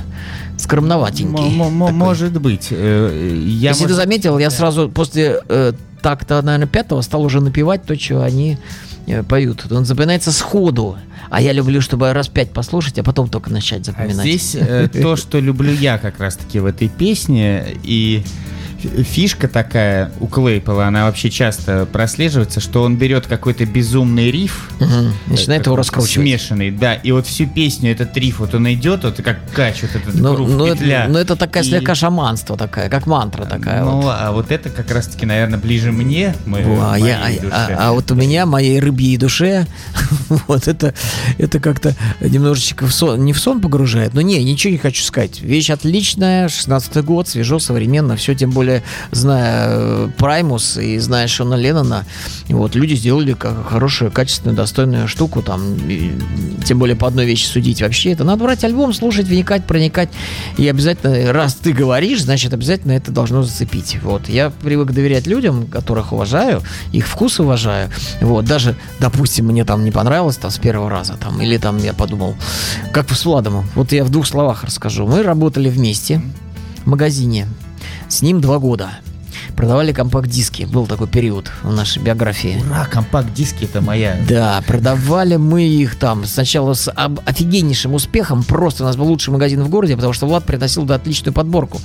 скромноватенький. 0.58 1.46
М- 1.56 1.62
м- 1.62 1.80
такой. 1.80 1.94
Может 1.94 2.40
быть. 2.42 2.68
Э, 2.72 3.34
Я, 3.46 3.70
Если 3.70 3.84
ты 3.84 3.90
может- 3.90 3.98
заметил, 3.98 4.38
я 4.40 4.50
сразу 4.50 4.90
после 4.90 5.42
э, 5.48 5.74
такта, 6.02 6.42
наверное, 6.42 6.68
пятого 6.68 7.02
стал 7.02 7.24
уже 7.24 7.42
напевать 7.42 7.84
то, 7.84 7.98
что 8.00 8.24
они 8.24 8.58
поют. 9.28 9.72
Он 9.72 9.86
запоминается 9.86 10.32
сходу. 10.32 10.98
А 11.30 11.42
я 11.42 11.52
люблю, 11.54 11.82
чтобы 11.82 12.12
раз 12.14 12.28
пять 12.28 12.52
послушать, 12.52 12.98
а 13.00 13.04
потом 13.04 13.30
только 13.30 13.52
начать 13.52 13.82
А 13.82 13.92
запоминать. 13.92 14.26
здесь 14.26 14.56
э, 14.60 14.88
то, 14.92 15.16
что 15.16 15.40
люблю 15.40 15.72
я 15.74 15.98
как 15.98 16.20
раз-таки 16.20 16.60
в 16.60 16.66
этой 16.66 16.88
песне, 16.90 17.66
и 17.84 18.24
фишка 18.82 19.48
такая 19.48 20.12
у 20.20 20.28
Клейпола, 20.28 20.88
она 20.88 21.06
вообще 21.06 21.30
часто 21.30 21.86
прослеживается, 21.86 22.60
что 22.60 22.84
он 22.84 22.98
берет 22.98 23.28
какой-то 23.28 23.66
безумный 23.66 24.32
риф, 24.32 24.70
Мгм. 24.80 25.14
Начинает 25.28 25.66
его 25.66 25.76
раскручивать. 25.76 26.12
Смешанный, 26.28 26.72
да, 26.72 26.94
и 26.94 27.12
вот 27.12 27.28
всю 27.28 27.48
песню 27.48 27.92
этот 27.92 28.16
риф, 28.18 28.40
вот 28.40 28.54
он 28.56 28.72
идет, 28.74 29.04
вот 29.04 29.18
как 29.22 29.40
кач, 29.54 29.82
вот 29.82 29.92
этот 29.96 30.16
Ну, 30.16 30.36
круг, 30.36 30.50
ну, 30.50 30.66
петля. 30.74 31.04
это, 31.04 31.12
ну, 31.14 31.20
это 31.20 31.36
такая 31.36 31.64
И- 31.64 31.68
слегка 31.68 31.96
шаманство 31.96 32.58
такая, 32.58 32.90
как 32.90 33.06
мантра 33.08 33.46
такая 33.46 33.84
ну, 33.84 34.02
вот. 34.02 34.16
а 34.18 34.32
вот 34.32 34.52
это 34.52 34.70
как 34.70 34.90
раз-таки, 34.92 35.26
наверное, 35.26 35.60
ближе 35.60 35.92
мне, 35.92 36.34
мо- 36.46 36.60
Во, 36.60 36.86
а, 36.86 36.90
моей 36.92 37.06
я- 37.08 37.20
а- 37.26 37.32
душе. 37.42 37.50
а- 37.52 37.90
а 37.90 37.92
вот 37.92 38.10
у 38.12 38.16
меня, 38.16 38.46
моей 38.46 38.80
рыбьей 38.80 39.18
душе, 39.18 39.66
вот 40.48 40.68
это, 40.68 40.94
это 41.38 41.60
как-то 41.60 41.96
немножечко 42.22 42.86
в 42.88 42.94
сон, 42.94 43.24
не 43.26 43.34
в 43.34 43.40
сон 43.40 43.62
погружает, 43.62 44.14
но 44.14 44.22
не, 44.22 44.42
ничего 44.44 44.72
не 44.72 44.78
хочу 44.80 45.04
сказать. 45.04 45.42
Вещь 45.42 45.70
отличная, 45.70 46.48
16 46.50 47.04
год, 47.04 47.28
свежо, 47.28 47.60
современно, 47.60 48.16
все, 48.16 48.36
тем 48.36 48.52
более, 48.52 48.69
зная 49.12 49.68
э, 49.70 50.10
Праймус 50.18 50.78
и 50.78 50.98
зная 51.00 51.28
Шона 51.28 51.56
Леннона, 51.56 52.06
вот, 52.48 52.76
люди 52.76 52.96
сделали 52.96 53.34
как 53.34 53.68
хорошую, 53.68 54.12
качественную, 54.12 54.56
достойную 54.56 55.08
штуку, 55.08 55.42
там, 55.42 55.76
и 55.88 56.12
тем 56.66 56.80
более 56.80 56.96
по 56.96 57.08
одной 57.08 57.26
вещи 57.26 57.46
судить 57.46 57.82
вообще, 57.82 58.12
это 58.12 58.24
надо 58.24 58.44
брать 58.44 58.64
альбом, 58.64 58.94
слушать, 58.94 59.28
вникать, 59.28 59.66
проникать, 59.66 60.10
и 60.58 60.68
обязательно, 60.68 61.34
раз 61.34 61.56
ты 61.56 61.74
говоришь, 61.74 62.24
значит, 62.24 62.54
обязательно 62.54 62.94
это 62.94 63.12
должно 63.12 63.44
зацепить, 63.44 63.98
вот, 64.04 64.30
я 64.30 64.50
привык 64.50 64.92
доверять 64.92 65.28
людям, 65.28 65.68
которых 65.68 66.14
уважаю, 66.14 66.62
их 66.92 67.08
вкус 67.08 67.40
уважаю, 67.40 67.90
вот, 68.22 68.46
даже, 68.46 68.76
допустим, 69.00 69.48
мне 69.48 69.66
там 69.66 69.84
не 69.84 69.92
понравилось 69.92 70.38
там 70.38 70.52
с 70.52 70.58
первого 70.58 70.90
раза, 70.90 71.16
там, 71.20 71.42
или 71.42 71.58
там 71.58 71.78
я 71.78 71.94
подумал, 71.94 72.36
как 72.92 73.10
с 73.10 73.26
Владом, 73.26 73.66
вот 73.76 73.92
я 73.92 74.04
в 74.04 74.10
двух 74.10 74.28
словах 74.28 74.64
расскажу, 74.64 75.08
мы 75.08 75.24
работали 75.24 75.70
вместе 75.70 76.22
в 76.84 76.88
магазине, 76.88 77.48
с 78.10 78.22
ним 78.22 78.42
два 78.42 78.60
года, 78.60 78.90
продавали 79.56 79.92
компакт-диски, 79.92 80.64
был 80.64 80.88
такой 80.88 81.08
период 81.08 81.52
в 81.64 81.72
нашей 81.72 82.02
биографии. 82.02 82.62
Ура, 82.66 82.86
компакт-диски 82.86 83.66
это 83.66 83.82
моя. 83.82 84.18
Да, 84.28 84.64
продавали 84.66 85.36
мы 85.36 85.64
их 85.64 85.96
там 85.96 86.26
сначала 86.26 86.74
с 86.74 86.92
офигеннейшим 86.92 87.94
успехом. 87.94 88.44
Просто 88.44 88.84
у 88.84 88.88
нас 88.88 88.96
был 88.96 89.06
лучший 89.06 89.32
магазин 89.32 89.64
в 89.64 89.70
городе, 89.70 89.96
потому 89.96 90.14
что 90.14 90.26
Влад 90.26 90.44
приносил 90.44 90.84
да, 90.84 90.96
отличную 90.96 91.34
подборку. 91.34 91.80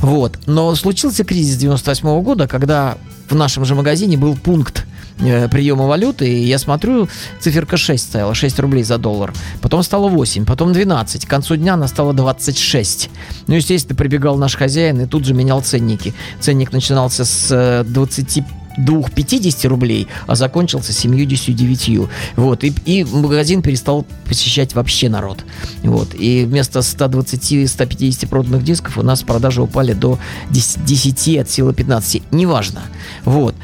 Вот. 0.00 0.38
Но 0.46 0.74
случился 0.74 1.24
кризис 1.24 1.56
98 1.56 2.22
года, 2.22 2.46
когда 2.46 2.98
в 3.28 3.34
нашем 3.34 3.64
же 3.64 3.74
магазине 3.74 4.16
был 4.16 4.36
пункт 4.36 4.84
э, 5.20 5.48
приема 5.48 5.86
валюты, 5.86 6.28
и 6.28 6.44
я 6.44 6.58
смотрю, 6.58 7.08
циферка 7.40 7.76
6 7.76 8.02
стояла, 8.02 8.34
6 8.34 8.58
рублей 8.60 8.82
за 8.84 8.98
доллар. 8.98 9.32
Потом 9.60 9.82
стало 9.82 10.08
8, 10.08 10.44
потом 10.44 10.72
12. 10.72 11.26
К 11.26 11.28
концу 11.28 11.56
дня 11.56 11.74
она 11.74 11.88
стала 11.88 12.12
26. 12.12 13.10
Ну, 13.46 13.54
естественно, 13.54 13.96
прибегал 13.96 14.36
наш 14.36 14.56
хозяин 14.56 15.00
и 15.00 15.06
тут 15.06 15.24
же 15.24 15.34
менял 15.34 15.62
ценники. 15.62 16.14
Ценник 16.40 16.72
начинался 16.72 17.24
с 17.24 17.48
э, 17.50 17.84
20 17.84 18.44
двух 18.76 19.12
50 19.12 19.64
рублей, 19.66 20.08
а 20.26 20.34
закончился 20.34 20.92
79. 20.92 22.08
Вот. 22.36 22.64
И, 22.64 22.72
и 22.84 23.04
магазин 23.04 23.62
перестал 23.62 24.06
посещать 24.26 24.74
вообще 24.74 25.08
народ. 25.08 25.44
Вот. 25.82 26.14
И 26.14 26.44
вместо 26.44 26.80
120-150 26.80 28.28
проданных 28.28 28.64
дисков 28.64 28.98
у 28.98 29.02
нас 29.02 29.22
продажи 29.22 29.62
упали 29.62 29.92
до 29.92 30.18
10, 30.50 30.84
10 30.84 31.38
от 31.38 31.50
силы 31.50 31.74
15. 31.74 32.32
Неважно. 32.32 32.82
Вот. 33.24 33.54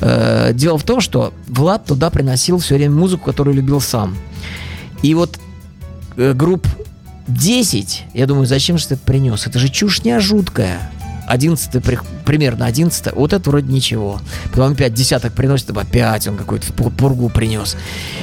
Э, 0.00 0.52
Дело 0.54 0.78
в 0.78 0.84
том, 0.84 1.00
что 1.00 1.32
Влад 1.48 1.86
туда 1.86 2.10
приносил 2.10 2.58
все 2.58 2.76
время 2.76 2.94
музыку, 2.94 3.24
которую 3.26 3.56
любил 3.56 3.80
сам. 3.80 4.16
И 5.02 5.14
вот 5.14 5.38
э, 6.16 6.32
групп 6.32 6.66
10, 7.28 8.04
я 8.14 8.26
думаю, 8.26 8.46
зачем 8.46 8.78
же 8.78 8.88
ты 8.88 8.94
это 8.94 9.04
принес? 9.04 9.46
Это 9.46 9.58
же 9.58 9.68
чушня 9.68 10.20
жуткая. 10.20 10.90
11 11.26 11.82
примерно 12.26 12.66
11 12.66 13.14
вот 13.14 13.32
это 13.32 13.48
вроде 13.48 13.72
ничего. 13.72 14.20
Потом 14.50 14.72
опять 14.72 14.92
десяток 14.92 15.32
приносит, 15.32 15.70
опять 15.70 16.26
он 16.28 16.36
какой-то 16.36 16.66
пу- 16.74 16.94
пургу 16.94 17.30
принес. 17.30 17.76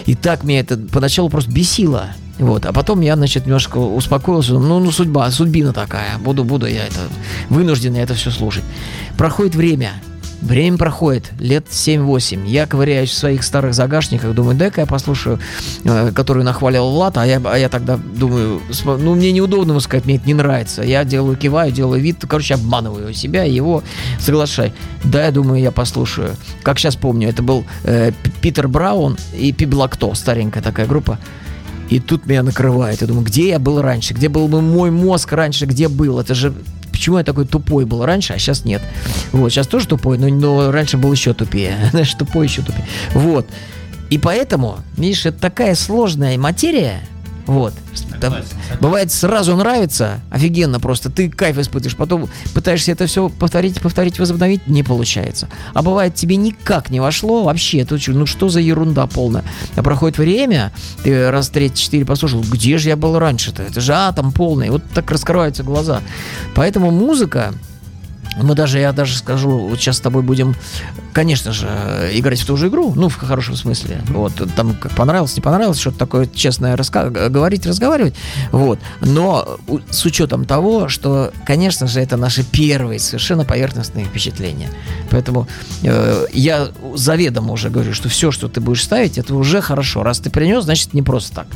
И 0.06 0.14
так 0.14 0.44
меня 0.44 0.60
это 0.60 0.78
поначалу 0.78 1.30
просто 1.30 1.52
бесило. 1.52 2.10
Вот. 2.38 2.66
А 2.66 2.74
потом 2.74 3.02
я, 3.02 3.16
значит, 3.16 3.46
немножко 3.46 3.78
успокоился. 3.78 4.54
Ну, 4.54 4.80
ну, 4.80 4.92
судьба, 4.92 5.30
судьбина 5.32 5.74
такая. 5.74 6.18
Буду, 6.18 6.44
буду 6.44 6.66
я 6.68 6.86
это, 6.86 7.00
вынужден 7.50 7.94
я 7.96 8.04
это 8.04 8.14
все 8.16 8.32
слушать. 8.32 8.64
Проходит 9.18 9.56
время. 9.56 9.94
Время 10.42 10.78
проходит, 10.78 11.32
лет 11.40 11.68
7-8. 11.70 12.48
Я 12.48 12.66
ковыряюсь 12.66 13.12
в 13.12 13.18
своих 13.18 13.44
старых 13.44 13.76
загашниках, 13.76 14.34
думаю, 14.34 14.58
дай-ка 14.58 14.82
я 14.82 14.88
послушаю, 14.88 15.40
э, 15.84 16.12
которую 16.16 16.44
нахваливал 16.44 16.92
Влад, 16.92 17.18
а 17.18 17.26
я, 17.26 17.40
а 17.44 17.58
я 17.58 17.70
тогда 17.70 17.98
думаю, 17.98 18.60
ну, 18.84 19.16
мне 19.16 19.32
неудобно 19.32 19.80
сказать, 19.80 20.06
мне 20.06 20.16
это 20.16 20.26
не 20.26 20.34
нравится. 20.34 20.82
Я 20.82 21.04
делаю, 21.04 21.38
киваю, 21.38 21.72
делаю 21.72 22.02
вид, 22.02 22.26
короче, 22.28 22.56
обманываю 22.56 23.14
себя, 23.14 23.44
его 23.44 23.84
соглашай. 24.20 24.74
Да, 25.04 25.26
я 25.26 25.32
думаю, 25.32 25.62
я 25.62 25.72
послушаю. 25.72 26.36
Как 26.64 26.80
сейчас 26.80 26.96
помню, 26.96 27.30
это 27.30 27.44
был 27.44 27.64
э, 27.84 28.12
Питер 28.42 28.68
Браун 28.68 29.18
и 29.38 29.52
Пиблакто, 29.52 30.14
старенькая 30.16 30.64
такая 30.64 30.88
группа. 30.88 31.20
И 31.92 32.00
тут 32.00 32.26
меня 32.26 32.42
накрывает. 32.42 33.02
Я 33.02 33.08
думаю, 33.08 33.26
где 33.26 33.50
я 33.50 33.60
был 33.60 33.82
раньше? 33.82 34.14
Где 34.14 34.30
был 34.30 34.48
бы 34.48 34.62
мой 34.62 34.92
мозг 34.92 35.34
раньше? 35.34 35.66
Где 35.66 35.90
был? 35.90 36.20
Это 36.20 36.34
же... 36.34 36.54
Почему 37.02 37.18
я 37.18 37.24
такой 37.24 37.48
тупой 37.48 37.86
был 37.86 38.06
раньше, 38.06 38.34
а 38.34 38.38
сейчас 38.38 38.64
нет? 38.64 38.80
Вот, 39.32 39.50
сейчас 39.50 39.66
тоже 39.66 39.88
тупой, 39.88 40.20
но, 40.20 40.28
но 40.28 40.72
раньше 40.72 40.98
был 40.98 41.12
еще 41.12 41.34
тупее. 41.34 41.76
Знаешь, 41.90 42.14
тупой 42.14 42.46
еще 42.46 42.62
тупее. 42.62 42.86
Вот. 43.16 43.48
И 44.12 44.20
поэтому, 44.20 44.78
видишь, 44.98 45.26
это 45.26 45.40
такая 45.40 45.74
сложная 45.74 46.38
материя. 46.38 47.00
Вот. 47.48 47.74
Там 48.20 48.36
бывает 48.80 49.12
сразу 49.12 49.56
нравится, 49.56 50.22
офигенно 50.30 50.80
просто, 50.80 51.10
ты 51.10 51.30
кайф 51.30 51.58
испытываешь, 51.58 51.98
потом 51.98 52.30
пытаешься 52.54 52.92
это 52.92 53.08
все 53.08 53.30
повторить, 53.30 53.82
повторить, 53.82 54.20
возобновить, 54.20 54.68
не 54.68 54.84
получается. 54.84 55.50
А 55.74 55.82
бывает 55.82 56.16
тебе 56.16 56.36
никак 56.36 56.90
не 56.90 57.00
вошло, 57.00 57.44
вообще, 57.44 57.80
это 57.80 57.98
ну 58.08 58.26
что 58.26 58.50
за 58.50 58.60
ерунда 58.60 59.08
полная. 59.08 59.44
А 59.76 59.84
проходит 59.84 60.18
время, 60.18 60.72
ты 61.04 61.32
раз 61.32 61.50
третий-четыре 61.50 62.06
послушал, 62.06 62.42
где 62.42 62.78
же 62.78 62.90
я 62.90 62.96
был 62.96 63.18
раньше-то? 63.18 63.64
Это 63.64 63.82
же 63.82 63.94
атом 63.94 64.32
полный, 64.32 64.70
вот 64.70 64.84
так 64.94 65.10
раскрываются 65.10 65.64
глаза. 65.64 66.02
Поэтому 66.56 66.92
музыка, 66.92 67.54
мы 68.38 68.56
даже, 68.56 68.80
я 68.80 68.92
даже 68.94 69.18
скажу, 69.18 69.68
вот 69.68 69.80
сейчас 69.80 69.98
с 69.98 70.02
тобой 70.02 70.24
будем 70.24 70.56
конечно 71.12 71.52
же, 71.52 71.68
играть 72.14 72.40
в 72.40 72.46
ту 72.46 72.58
же 72.58 72.68
игру, 72.68 72.94
ну, 72.96 73.10
в 73.10 73.16
хорошем 73.16 73.56
смысле. 73.56 74.02
Вот, 74.08 74.34
там 74.56 74.76
как 74.76 74.94
понравилось, 74.94 75.36
не 75.36 75.42
понравилось, 75.42 75.80
что-то 75.80 75.98
такое 75.98 76.26
честное 76.26 76.76
раска- 76.76 77.30
говорить, 77.30 77.66
разговаривать. 77.66 78.16
Вот. 78.52 78.80
Но 79.02 79.60
с 79.90 80.06
учетом 80.06 80.46
того, 80.46 80.88
что, 80.88 81.32
конечно 81.46 81.88
же, 81.88 82.00
это 82.00 82.18
наши 82.18 82.44
первые 82.44 83.00
совершенно 83.00 83.46
поверхностные 83.46 84.06
впечатления. 84.06 84.70
Поэтому 85.10 85.48
э, 85.84 86.26
я 86.34 86.70
заведомо 86.96 87.54
уже 87.54 87.70
говорю, 87.70 87.94
что 87.94 88.10
все, 88.10 88.32
что 88.32 88.48
ты 88.48 88.62
будешь 88.62 88.84
ставить, 88.84 89.18
это 89.18 89.36
уже 89.36 89.62
хорошо. 89.62 90.04
Раз 90.04 90.20
ты 90.20 90.30
принес, 90.30 90.64
значит, 90.64 90.94
не 90.94 91.02
просто 91.02 91.36
так. 91.36 91.48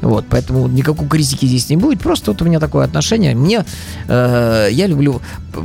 Вот, 0.00 0.26
поэтому 0.28 0.68
никакой 0.68 1.08
критики 1.08 1.46
здесь 1.46 1.68
не 1.68 1.76
будет. 1.76 2.00
Просто 2.00 2.30
вот 2.30 2.42
у 2.42 2.44
меня 2.44 2.60
такое 2.60 2.84
отношение. 2.84 3.34
Мне, 3.34 3.64
э, 4.08 4.68
я 4.70 4.86
люблю 4.86 5.20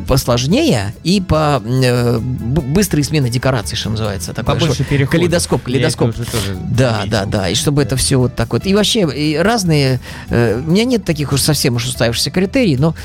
посложнее 0.07 0.93
и 1.03 1.21
по 1.21 1.61
э, 1.65 2.17
б- 2.19 2.61
быстрые 2.61 3.03
смены 3.03 3.29
декораций, 3.29 3.77
что 3.77 3.89
называется. 3.89 4.33
Такое, 4.33 4.55
Побольше 4.55 4.83
переходов. 4.83 5.11
Калейдоскоп, 5.11 5.63
калейдоскоп. 5.63 6.09
это 6.09 6.19
уже 6.21 6.29
тоже 6.31 6.55
Да, 6.71 6.91
заметил. 6.97 7.11
да, 7.11 7.25
да. 7.25 7.49
И 7.49 7.55
чтобы 7.55 7.81
это 7.83 7.95
все 7.95 8.17
вот 8.17 8.35
так 8.35 8.53
вот. 8.53 8.65
И 8.65 8.73
вообще, 8.73 9.01
и 9.13 9.35
разные... 9.37 9.99
э, 10.29 10.61
у 10.65 10.71
меня 10.71 10.85
нет 10.85 11.05
таких 11.05 11.31
уж 11.33 11.41
совсем 11.41 11.75
уж 11.75 11.85
уставившихся 11.85 12.31
критерий, 12.31 12.77
но 12.77 12.95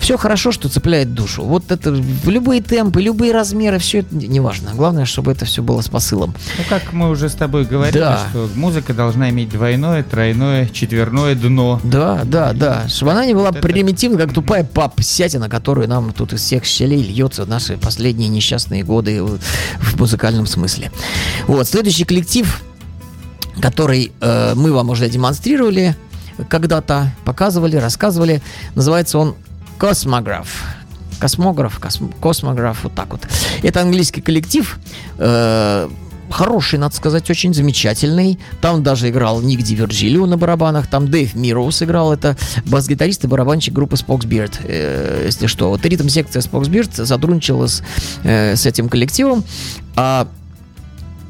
все 0.00 0.16
хорошо, 0.16 0.50
что 0.50 0.68
цепляет 0.68 1.14
душу. 1.14 1.44
Вот 1.44 1.70
это 1.70 1.92
в 1.92 2.28
любые 2.28 2.62
темпы, 2.62 3.00
любые 3.02 3.32
размеры, 3.32 3.78
все 3.78 3.98
это 3.98 4.14
не- 4.16 4.26
неважно. 4.26 4.70
Главное, 4.74 5.04
чтобы 5.04 5.30
это 5.30 5.44
все 5.44 5.62
было 5.62 5.80
с 5.82 5.88
посылом. 5.88 6.34
Ну, 6.58 6.64
как 6.68 6.92
мы 6.92 7.10
уже 7.10 7.28
с 7.28 7.34
тобой 7.34 7.64
говорили, 7.64 7.98
Да. 7.98 8.26
что 8.30 8.48
музыка 8.54 8.94
должна 8.94 9.30
иметь 9.30 9.50
двойное, 9.50 10.02
тройное, 10.02 10.68
четверное 10.72 11.34
дно. 11.34 11.80
Да, 11.84 12.22
да, 12.24 12.52
да. 12.52 12.88
Чтобы 12.88 13.12
она 13.12 13.26
не 13.26 13.34
была 13.34 13.48
Вот 13.50 13.56
это- 13.56 13.68
примитивна, 13.68 14.18
как 14.18 14.32
тупая 14.32 14.64
пап-сятина, 14.64 15.48
которую 15.48 15.86
нам 15.88 16.12
тут 16.12 16.32
из 16.32 16.40
всех 16.40 16.64
щелей 16.64 17.02
льется 17.02 17.44
в 17.44 17.48
наши 17.48 17.76
последние 17.76 18.28
несчастные 18.28 18.82
годы 18.82 19.22
в 19.22 19.38
в 19.80 19.98
музыкальном 19.98 20.46
смысле. 20.46 20.90
Вот, 21.46 21.66
следующий 21.68 22.04
коллектив, 22.04 22.62
который 23.60 24.12
э, 24.20 24.54
мы 24.54 24.72
вам 24.72 24.88
уже 24.90 25.08
демонстрировали 25.08 25.94
когда-то, 26.48 27.12
показывали, 27.24 27.76
рассказывали, 27.76 28.40
называется 28.74 29.18
он 29.18 29.34
Космограф. 29.80 30.62
Космограф, 31.18 31.80
косм- 31.80 32.12
космограф, 32.20 32.84
вот 32.84 32.94
так 32.94 33.08
вот. 33.10 33.22
Это 33.62 33.80
английский 33.80 34.20
коллектив, 34.20 34.78
э, 35.18 35.88
хороший, 36.30 36.78
надо 36.78 36.94
сказать, 36.94 37.30
очень 37.30 37.54
замечательный. 37.54 38.38
Там 38.60 38.82
даже 38.82 39.08
играл 39.08 39.40
Ник 39.40 39.62
Ди 39.62 39.74
Вирджилио 39.74 40.26
на 40.26 40.36
барабанах, 40.36 40.86
там 40.86 41.10
Дэйв 41.10 41.34
Мироуз 41.34 41.82
играл, 41.82 42.12
это 42.12 42.36
бас-гитарист 42.66 43.24
и 43.24 43.26
барабанщик 43.26 43.72
группы 43.72 43.96
Spokesbeard, 43.96 44.52
э, 44.64 45.22
если 45.24 45.46
что. 45.46 45.70
Вот 45.70 45.84
ритм-секция 45.86 46.42
Spokesbeard 46.42 47.06
сотрудничала 47.06 47.66
с, 47.66 47.82
э, 48.22 48.56
с 48.56 48.66
этим 48.66 48.90
коллективом, 48.90 49.44
а 49.96 50.28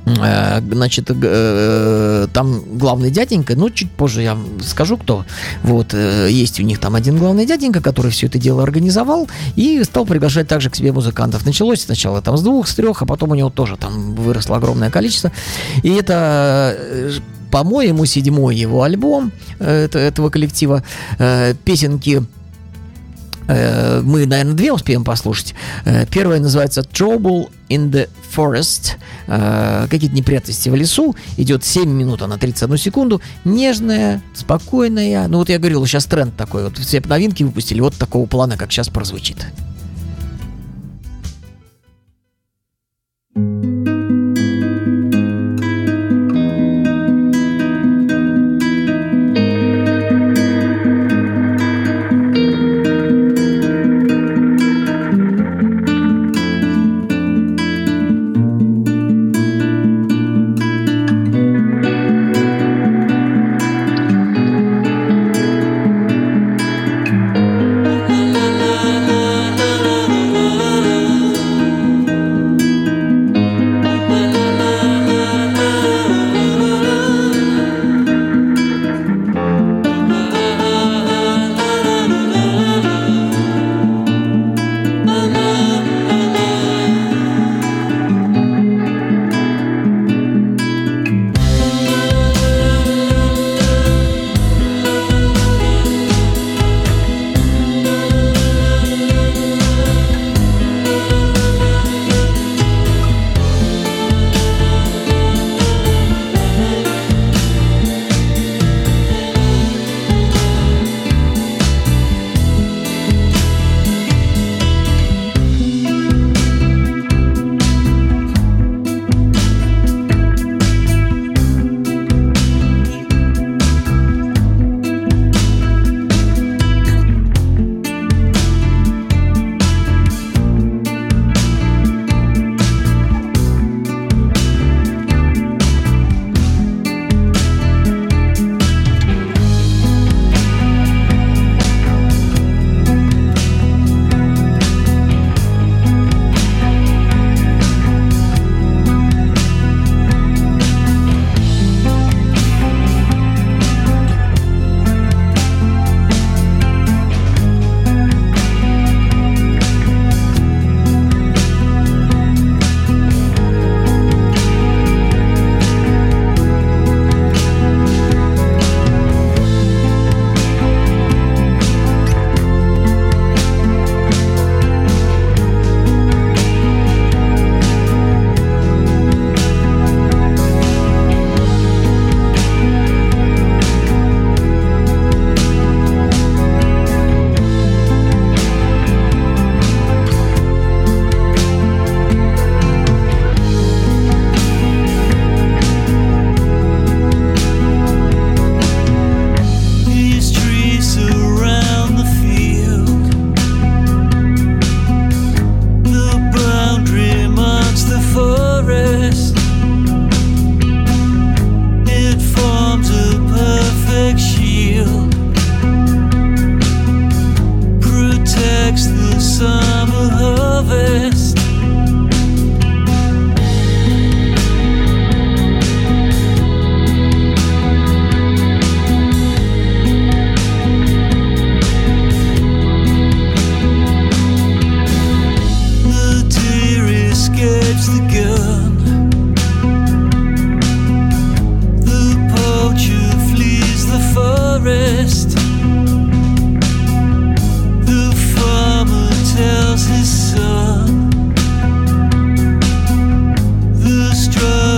Значит, 0.05 1.11
г- 1.17 1.29
э, 1.31 2.27
там 2.33 2.63
главный 2.79 3.11
дяденька, 3.11 3.55
ну, 3.57 3.71
чуть 3.71 3.91
позже 3.91 4.23
я 4.23 4.37
скажу, 4.63 4.97
кто. 4.97 5.25
Вот, 5.63 5.95
э, 5.95 6.29
есть 6.31 6.59
у 6.61 6.63
них 6.63 6.79
там 6.81 6.95
один 6.95 7.17
главный 7.19 7.47
дяденька, 7.47 7.81
который 7.81 8.11
все 8.11 8.27
это 8.27 8.39
дело 8.39 8.63
организовал 8.63 9.29
и 9.57 9.83
стал 9.85 10.07
приглашать 10.07 10.49
также 10.49 10.71
к 10.71 10.77
себе 10.77 10.93
музыкантов. 10.93 11.45
Началось 11.47 11.83
сначала 11.83 12.23
там 12.23 12.37
с 12.37 12.43
двух, 12.43 12.67
с 12.67 12.75
трех, 12.75 13.03
а 13.03 13.07
потом 13.07 13.31
у 13.31 13.35
него 13.35 13.51
тоже 13.51 13.77
там 13.77 14.15
выросло 14.15 14.57
огромное 14.57 14.91
количество. 14.91 15.31
И 15.83 15.91
это 15.91 16.75
э, 16.79 17.11
по-моему, 17.51 18.05
седьмой 18.07 18.57
его 18.57 18.83
альбом 18.83 19.33
э, 19.59 19.85
это- 19.85 19.99
этого 19.99 20.31
коллектива. 20.31 20.83
Э, 21.19 21.55
Песенки 21.65 22.23
Э, 22.23 22.23
мы, 24.03 24.27
наверное, 24.27 24.55
две 24.55 24.73
успеем 24.73 25.05
послушать. 25.05 25.55
Э, 25.85 26.07
Первая 26.07 26.41
называется 26.41 26.83
Trouble 26.83 27.51
in 27.69 27.91
the 27.91 28.09
Forest. 28.35 28.93
Э, 29.27 29.87
Какие-то 29.91 30.15
неприятности 30.15 30.69
в 30.69 30.75
лесу. 30.75 31.17
Идет 31.37 31.65
7 31.65 31.89
минут, 31.89 32.23
она 32.23 32.37
31 32.39 32.77
секунду. 32.79 33.21
Нежная, 33.45 34.23
спокойная. 34.35 35.27
Ну 35.29 35.39
вот 35.39 35.49
я 35.49 35.59
говорил, 35.59 35.85
сейчас 35.87 36.07
тренд 36.07 36.37
такой. 36.37 36.65
Вот 36.65 36.79
все 36.79 37.01
новинки 37.01 37.43
выпустили 37.43 37.81
вот 37.81 37.95
такого 37.97 38.27
плана, 38.27 38.57
как 38.57 38.71
сейчас 38.71 38.89
прозвучит. 38.89 39.47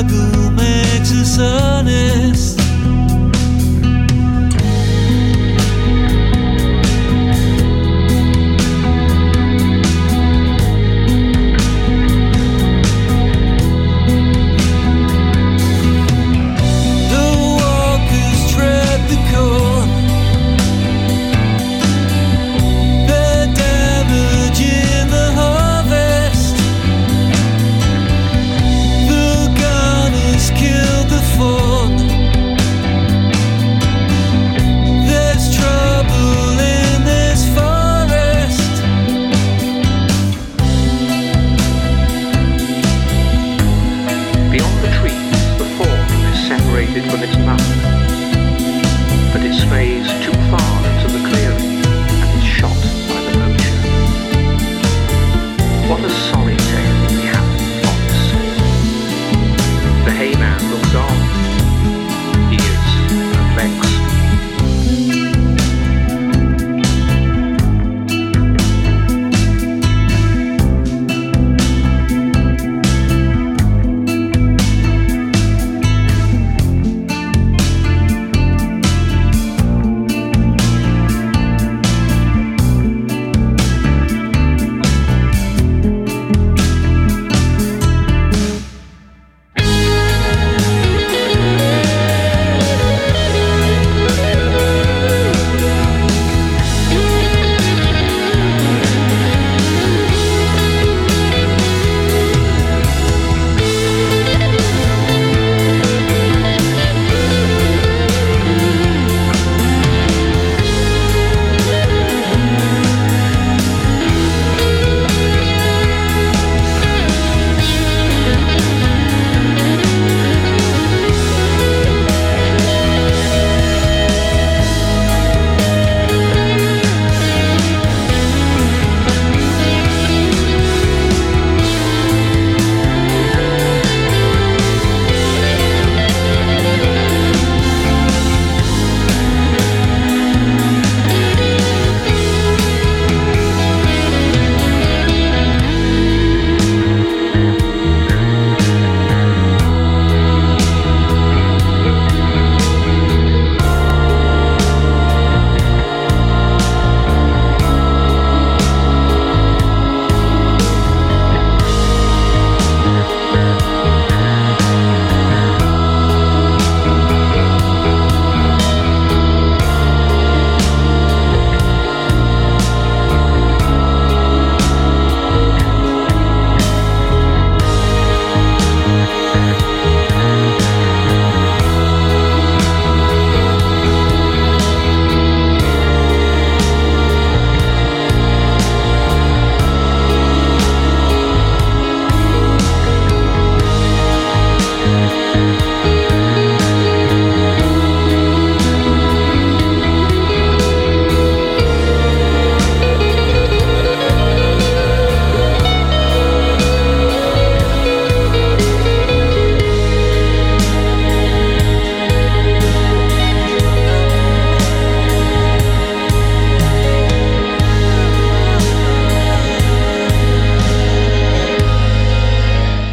그 0.06 0.32
어둠의 0.32 1.04
주선에 1.04 2.12
그 2.16 2.21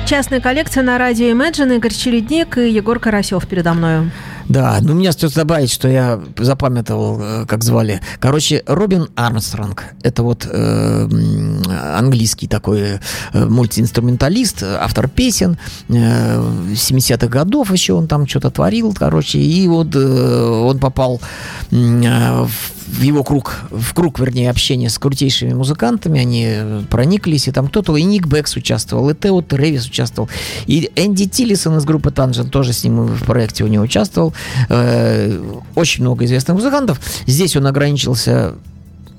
Частная 0.10 0.40
коллекция 0.40 0.82
на 0.82 0.98
радио 0.98 1.28
Imagine, 1.28 1.76
Игорь 1.76 1.94
Чередник 1.94 2.58
и 2.58 2.72
Егор 2.72 3.00
Карасев 3.00 3.48
передо 3.48 3.76
мною. 3.76 4.10
Да, 4.48 4.80
ну 4.82 4.96
мне 4.96 5.10
остается 5.10 5.42
добавить, 5.42 5.72
что 5.72 5.88
я 5.88 6.20
запамятовал, 6.36 7.22
э, 7.22 7.46
как 7.46 7.64
звали. 7.64 8.02
Короче, 8.20 8.64
Робин 8.66 9.10
Армстронг. 9.14 9.84
Это 10.02 10.24
вот 10.24 10.48
э, 10.52 11.08
английский 11.96 12.48
такой 12.48 12.82
э, 13.34 13.46
мультиинструменталист, 13.46 14.64
автор 14.64 15.10
песен. 15.10 15.60
Э, 15.90 16.42
70-х 16.74 17.28
годов 17.28 17.72
еще 17.72 17.94
он 17.94 18.08
там 18.08 18.26
что-то 18.26 18.50
творил, 18.50 18.96
короче. 18.98 19.38
И 19.38 19.68
вот 19.68 19.96
э, 19.96 20.00
он 20.00 20.80
попал 20.80 21.22
э, 21.70 22.46
в 22.48 22.79
в 22.90 23.02
его 23.02 23.24
круг, 23.24 23.56
в 23.70 23.94
круг, 23.94 24.20
вернее, 24.20 24.50
общения 24.50 24.90
с 24.90 24.98
крутейшими 24.98 25.54
музыкантами, 25.54 26.20
они 26.20 26.86
прониклись, 26.90 27.48
и 27.48 27.52
там 27.52 27.68
кто-то, 27.68 27.96
и 27.96 28.04
Ник 28.04 28.28
Бэкс 28.28 28.56
участвовал, 28.56 29.10
и 29.10 29.16
Тео 29.16 29.42
Трэвис 29.42 29.86
участвовал, 29.86 30.30
и 30.66 30.92
Энди 30.96 31.28
Тиллисон 31.28 31.78
из 31.78 31.86
группы 31.86 32.12
Танжен 32.12 32.50
тоже 32.50 32.74
с 32.74 32.84
ним 32.84 33.06
в 33.06 33.24
проекте 33.26 33.64
у 33.64 33.68
него 33.68 33.84
участвовал. 33.84 34.34
Э, 34.70 35.40
Очень 35.76 36.04
много 36.04 36.26
известных 36.26 36.58
музыкантов. 36.58 37.00
Здесь 37.26 37.56
он 37.56 37.68
ограничился 37.68 38.56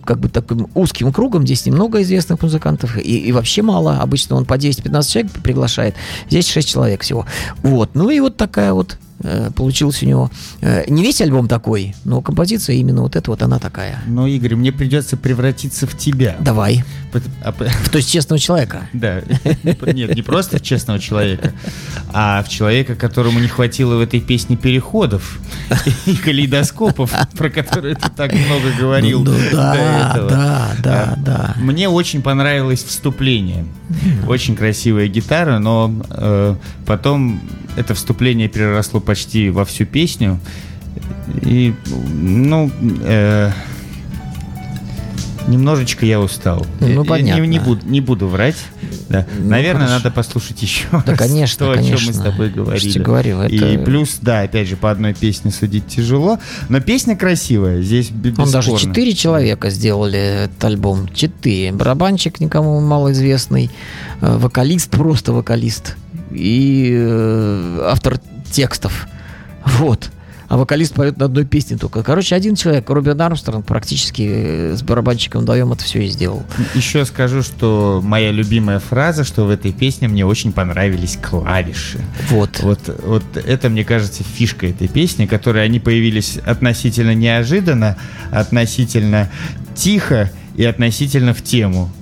как 0.05 0.19
бы 0.19 0.29
таким 0.29 0.69
узким 0.75 1.13
кругом. 1.13 1.45
Здесь 1.45 1.67
немного 1.67 2.03
известных 2.03 2.43
музыкантов 2.43 2.97
и, 2.97 3.19
и 3.19 3.33
вообще 3.33 3.63
мало. 3.63 3.99
Обычно 3.99 4.37
он 4.37 4.45
по 4.45 4.55
10-15 4.55 5.13
человек 5.13 5.33
приглашает. 5.33 5.95
Здесь 6.29 6.49
6 6.49 6.69
человек 6.69 7.03
всего. 7.03 7.27
Вот. 7.63 7.91
Ну 7.95 8.11
и 8.11 8.19
вот 8.21 8.37
такая 8.37 8.73
вот 8.73 8.99
э, 9.23 9.51
получилась 9.55 10.03
у 10.03 10.07
него. 10.07 10.31
э, 10.61 10.85
не 10.89 11.03
весь 11.03 11.21
альбом 11.21 11.49
такой, 11.49 11.95
но 12.05 12.21
композиция 12.21 12.77
именно 12.77 13.03
вот 13.03 13.17
эта 13.17 13.31
вот 13.31 13.43
она 13.43 13.59
такая. 13.59 14.01
Но, 14.07 14.27
Игорь, 14.27 14.55
мне 14.57 14.73
придется 14.73 15.17
превратиться 15.17 15.87
в 15.87 15.97
тебя. 15.97 16.37
Давай. 16.41 16.85
А 17.43 17.53
То 17.53 17.99
есть 17.99 18.11
честного 18.11 18.39
человека. 18.39 18.89
Да. 18.93 19.23
Нет, 19.93 20.15
не 20.15 20.23
просто 20.23 20.59
в 20.59 20.63
честного 20.63 20.99
человека, 20.99 21.53
а 22.13 22.43
в 22.43 22.49
человека, 22.49 22.95
которому 22.95 23.41
не 23.41 23.49
хватило 23.49 23.97
в 23.97 24.01
этой 24.01 24.21
песне 24.21 24.57
переходов 24.57 25.39
и 26.07 26.17
калейдоскопов, 26.17 27.13
про 27.37 27.51
которые 27.51 27.97
ты 27.97 28.09
так 28.11 28.33
много 28.33 28.73
говорил 28.79 29.23
Ну, 29.23 29.33
ну, 29.33 29.51
до 29.51 29.57
да, 29.57 30.11
этого. 30.11 30.29
да, 30.31 30.71
да, 30.83 31.15
да. 31.19 31.55
Мне 31.59 31.89
очень 31.89 32.23
понравилось 32.23 32.83
вступление. 32.85 33.67
Очень 34.27 34.57
красивая 34.57 35.09
гитара, 35.09 35.59
но 35.59 35.93
э, 36.11 36.55
потом 36.87 37.41
это 37.77 37.95
вступление 37.95 38.49
переросло 38.49 39.01
почти 39.01 39.51
во 39.51 39.65
всю 39.65 39.85
песню. 39.85 40.41
И, 41.43 41.75
ну, 42.13 42.71
э, 43.03 43.51
немножечко 45.49 46.07
я 46.07 46.21
устал. 46.21 46.67
Ну, 46.81 46.87
Я- 46.89 46.95
я 46.95 47.05
понятно. 47.05 47.41
Не, 47.43 47.49
не 47.49 47.59
буду, 47.59 47.87
не 47.87 48.01
буду 48.01 48.29
врать. 48.29 48.57
Да. 49.09 49.27
Ну, 49.39 49.49
Наверное, 49.51 49.87
хорошо. 49.87 50.05
надо 50.05 50.11
послушать 50.15 50.63
еще 50.63 50.85
Да, 50.93 51.03
раз 51.07 51.19
конечно, 51.19 51.67
то, 51.67 51.73
о 51.73 51.75
чем 51.77 51.85
мы 51.85 51.91
конечно. 51.91 52.13
с 52.13 52.17
тобой 52.19 52.47
Я 52.49 52.53
говорили. 52.55 52.91
тебе 52.91 53.05
говорю, 53.05 53.43
И 53.45 53.57
это- 53.59 53.85
плюс, 53.85 54.19
да, 54.21 54.41
опять 54.43 54.69
же, 54.69 54.77
по 54.77 54.91
одной 54.91 55.15
песне 55.15 55.51
судить 55.51 55.87
тяжело, 55.89 56.39
но 56.69 56.81
песня 56.81 57.17
красивая, 57.17 57.83
здесь 57.83 58.11
б- 58.11 58.29
Он 58.39 58.51
даже 58.51 58.71
бесспорно. 58.71 58.79
четыре 58.95 59.15
человека 59.15 59.71
сделали 59.71 60.45
этот 60.45 60.65
альбом. 60.65 61.09
Четыре. 61.13 61.73
Барабанщик 61.73 62.39
никому 62.41 62.81
малоизвестный, 62.81 63.71
э, 64.21 64.37
вокалист, 64.39 64.91
просто 64.91 65.33
вокалист. 65.33 65.97
И 66.31 66.91
э, 66.97 67.83
автор 67.89 68.21
текстов. 68.51 69.09
Вот. 69.65 70.11
А 70.51 70.57
вокалист 70.57 70.95
поет 70.95 71.17
на 71.17 71.27
одной 71.27 71.45
песне 71.45 71.77
только. 71.77 72.03
Короче, 72.03 72.35
один 72.35 72.57
человек, 72.57 72.91
Робин 72.91 73.21
Армстронг, 73.23 73.65
практически 73.65 74.29
э, 74.29 74.77
с 74.77 74.83
барабанщиком 74.83 75.43
вдвоем 75.43 75.73
это 75.73 75.85
все 75.85 76.01
и 76.01 76.09
сделал. 76.09 76.43
Еще 76.75 77.05
скажу, 77.05 77.45
что 77.45 78.01
моя 78.03 78.33
любимая 78.33 78.81
фраза, 78.81 79.23
что 79.23 79.45
в 79.45 79.51
этой 79.51 79.71
песне 79.71 80.09
мне 80.09 80.27
очень 80.27 80.51
понравились 80.53 81.17
клавиши. 81.23 82.01
Вот. 82.31 82.59
Вот, 82.63 82.81
вот 83.05 83.23
это, 83.37 83.69
мне 83.69 83.85
кажется, 83.85 84.25
фишка 84.25 84.67
этой 84.67 84.89
песни, 84.89 85.27
которые 85.27 85.65
они 85.65 85.79
появились 85.79 86.39
относительно 86.39 87.15
неожиданно, 87.15 87.97
относительно 88.33 89.31
тихо 89.77 90.33
и 90.57 90.65
относительно 90.65 91.33
в 91.33 91.45
тему. 91.45 91.93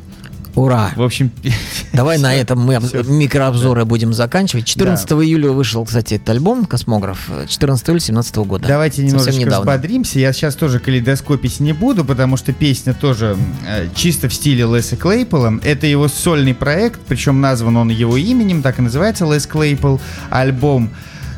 Ура! 0.55 0.93
В 0.97 1.03
общем, 1.03 1.31
Давай 1.93 2.19
на 2.19 2.35
этом 2.35 2.61
мы 2.61 2.75
микрообзоры 2.75 3.85
будем 3.85 4.13
заканчивать. 4.13 4.67
14 4.67 5.11
июля 5.13 5.51
вышел, 5.51 5.85
кстати, 5.85 6.15
этот 6.15 6.31
альбом 6.31 6.65
«Космограф». 6.65 7.31
14 7.49 7.89
июля 7.89 7.99
2017 7.99 8.37
года. 8.37 8.69
Давайте 8.69 9.05
немножечко 9.05 9.51
взбодримся. 9.61 10.19
Я 10.19 10.33
сейчас 10.33 10.55
тоже 10.55 10.79
калейдоскопить 10.79 11.61
не 11.61 11.73
буду, 11.73 12.05
потому 12.05 12.37
что 12.37 12.53
песня 12.53 12.95
тоже 12.95 13.37
э, 13.67 13.89
чисто 13.95 14.29
в 14.29 14.35
стиле 14.35 14.65
Леса 14.65 14.97
Клейпола. 14.97 15.59
Это 15.63 15.87
его 15.87 16.09
сольный 16.09 16.55
проект, 16.55 17.01
причем 17.07 17.41
назван 17.41 17.77
он 17.77 17.89
его 17.89 18.17
именем, 18.17 18.63
так 18.63 18.79
и 18.79 18.83
называется 18.83 19.25
Лес 19.25 19.47
Клейпол. 19.47 20.01
Альбом, 20.31 20.91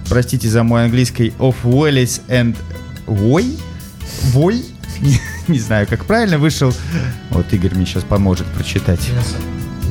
простите 0.08 0.48
за 0.48 0.62
мой 0.62 0.84
английский, 0.84 1.32
Of 1.38 1.56
Wallace 1.64 2.20
and 2.28 2.56
Way? 3.06 3.58
Вой? 4.32 4.64
Не 5.48 5.58
знаю, 5.58 5.86
как 5.88 6.04
правильно 6.04 6.38
вышел. 6.38 6.72
Вот 7.30 7.52
Игорь 7.52 7.74
мне 7.74 7.86
сейчас 7.86 8.04
поможет 8.04 8.46
прочитать. 8.48 9.00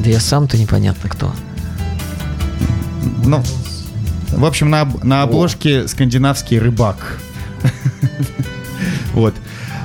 Да 0.04 0.10
я 0.10 0.20
сам-то 0.20 0.58
непонятно 0.58 1.10
кто. 1.10 1.34
Ну, 3.26 3.44
в 4.30 4.46
общем, 4.46 4.70
на, 4.70 4.86
на 5.04 5.24
обложке 5.24 5.88
скандинавский 5.88 6.60
рыбак. 6.60 7.20
Вот. 9.14 9.34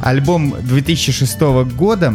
Альбом 0.02 0.54
2006 0.62 1.40
года. 1.76 2.14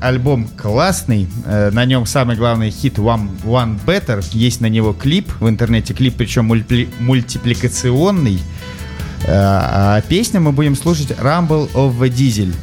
Альбом 0.00 0.48
классный. 0.48 1.28
Э, 1.44 1.70
На 1.70 1.84
нем 1.84 2.06
самый 2.06 2.34
главный 2.36 2.70
хит 2.70 2.98
One, 2.98 3.28
One 3.44 3.78
Better. 3.84 4.24
Есть 4.32 4.60
на 4.60 4.66
него 4.66 4.92
клип 4.92 5.30
в 5.40 5.48
интернете. 5.48 5.94
Клип, 5.94 6.14
причем 6.16 6.50
мульпли- 6.52 6.88
мультипликационный. 6.98 8.40
Э, 9.26 9.32
А 9.98 10.00
песню 10.02 10.40
мы 10.40 10.52
будем 10.52 10.76
слушать 10.76 11.10
Rumble 11.10 11.70
of 11.72 11.98
the 11.98 12.08
Diesel. 12.08 12.54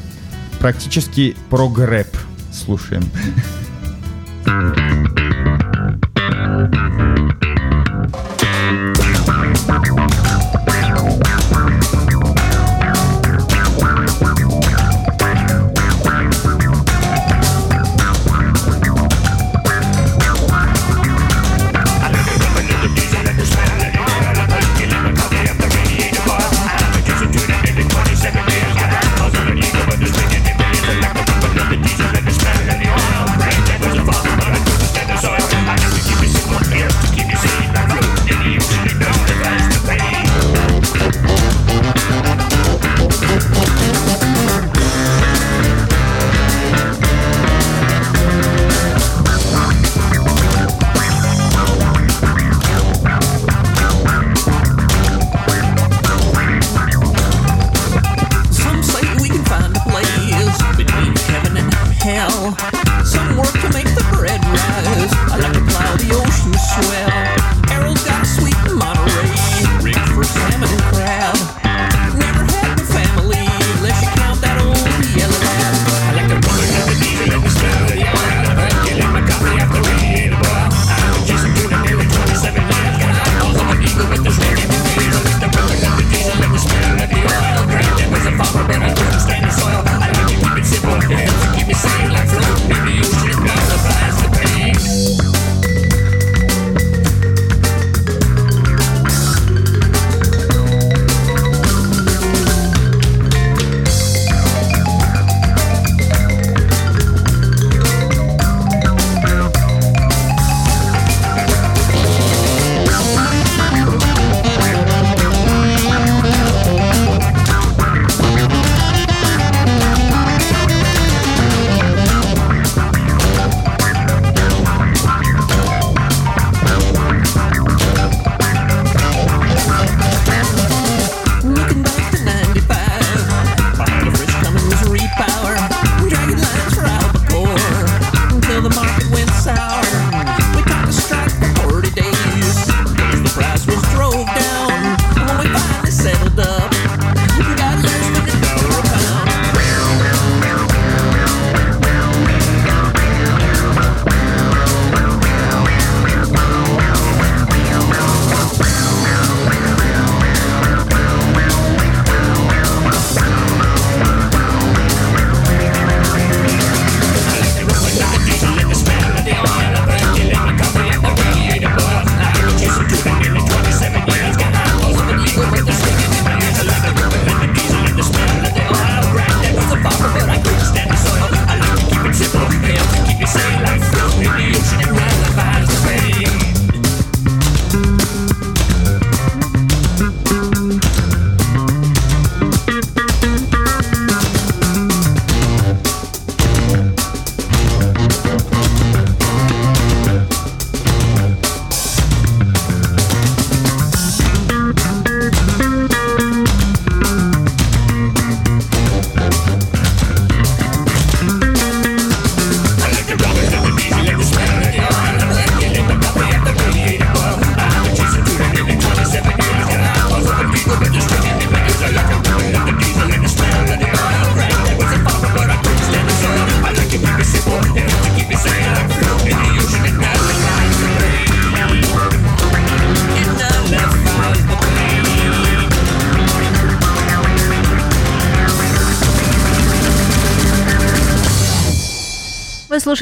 Практически 0.60 1.36
прогрэп. 1.49 2.15
Слушаем. 2.52 3.04
Some 4.45 5.13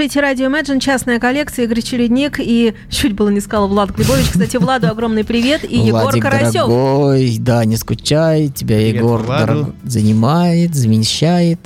слушаете 0.02 0.20
радио 0.20 0.48
Imagine, 0.48 0.80
частная 0.80 1.20
коллекция, 1.20 1.66
Игорь 1.66 1.84
Чередник 1.84 2.40
и 2.40 2.74
чуть 2.90 3.14
было 3.14 3.30
не 3.30 3.40
сказала 3.40 3.68
Влад 3.68 3.92
Глебович. 3.92 4.32
Кстати, 4.32 4.58
Владу 4.58 4.88
огромный 4.88 5.24
привет 5.24 5.64
и 5.64 5.78
Егор 5.78 6.02
Владик, 6.02 6.24
Карасев. 6.24 6.54
дорогой, 6.54 7.38
да, 7.38 7.64
не 7.66 7.76
скучай, 7.76 8.48
тебя 8.48 8.78
Привет 8.78 8.96
Егор 8.96 9.22
Владу. 9.22 9.76
Занимает, 9.92 10.74
замещает, 10.76 11.60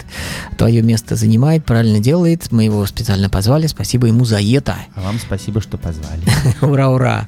твое 0.58 0.82
место 0.82 1.16
занимает, 1.16 1.66
правильно 1.66 2.00
делает. 2.00 2.52
Мы 2.52 2.66
его 2.66 2.86
специально 2.86 3.30
позвали, 3.30 3.68
спасибо 3.68 4.08
ему 4.08 4.26
за 4.26 4.42
это. 4.42 4.76
А 4.96 5.02
вам 5.02 5.20
спасибо, 5.20 5.62
что 5.62 5.78
позвали. 5.78 6.22
Ура, 6.62 6.90
ура. 6.90 7.28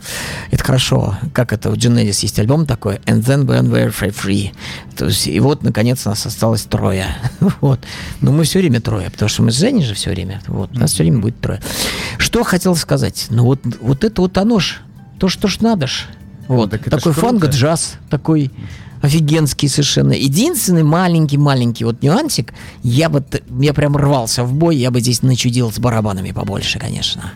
Это 0.52 0.64
хорошо. 0.64 1.18
Как 1.34 1.54
это, 1.54 1.70
у 1.70 1.76
Genesis 1.76 2.22
есть 2.22 2.40
альбом 2.40 2.66
такой, 2.66 2.96
And 3.06 3.24
Then 3.24 3.46
When 3.46 3.70
We're 3.70 3.94
Free 3.94 4.14
Free. 4.14 4.52
То 4.96 5.06
есть, 5.06 5.28
и 5.28 5.40
вот, 5.40 5.64
наконец, 5.64 6.04
нас 6.06 6.26
осталось 6.26 6.64
трое. 6.64 7.08
вот. 7.62 7.80
Но 8.22 8.32
мы 8.32 8.44
все 8.44 8.60
время 8.60 8.82
трое, 8.82 9.10
потому 9.10 9.30
что 9.30 9.44
мы 9.44 9.52
с 9.52 9.60
Женей 9.60 9.84
же 9.84 9.94
все 9.94 10.10
время. 10.10 10.42
Вот. 10.48 10.74
Нас 10.74 10.92
все 10.94 11.04
время 11.04 11.20
будет 11.20 11.40
трое. 11.40 11.62
Что 12.18 12.44
хотел 12.44 12.76
сказать? 12.76 13.28
Ну 13.30 13.44
вот, 13.44 13.62
вот 13.82 14.04
это 14.04 14.22
вот 14.22 14.38
оно 14.38 14.60
ж, 14.60 14.80
то, 15.20 15.30
что 15.30 15.48
ж 15.48 15.62
надо 15.62 15.88
ж. 15.88 16.08
Вот. 16.48 16.72
так 16.72 16.88
это 16.88 17.00
ж 17.00 17.04
такой 17.04 17.14
фанго-джаз, 17.14 17.96
такой 18.10 18.52
офигенский 19.02 19.70
совершенно. 19.70 20.14
Единственный 20.14 20.84
маленький-маленький 20.84 21.86
вот 21.86 22.02
нюансик, 22.02 22.54
я 22.84 23.10
бы, 23.10 23.24
я 23.60 23.74
прям 23.74 23.96
рвался 23.96 24.44
в 24.44 24.54
бой, 24.54 24.76
я 24.78 24.92
бы 24.92 25.00
здесь 25.00 25.22
начудил 25.22 25.72
с 25.72 25.80
барабанами 25.80 26.32
побольше, 26.32 26.80
конечно. 26.80 27.34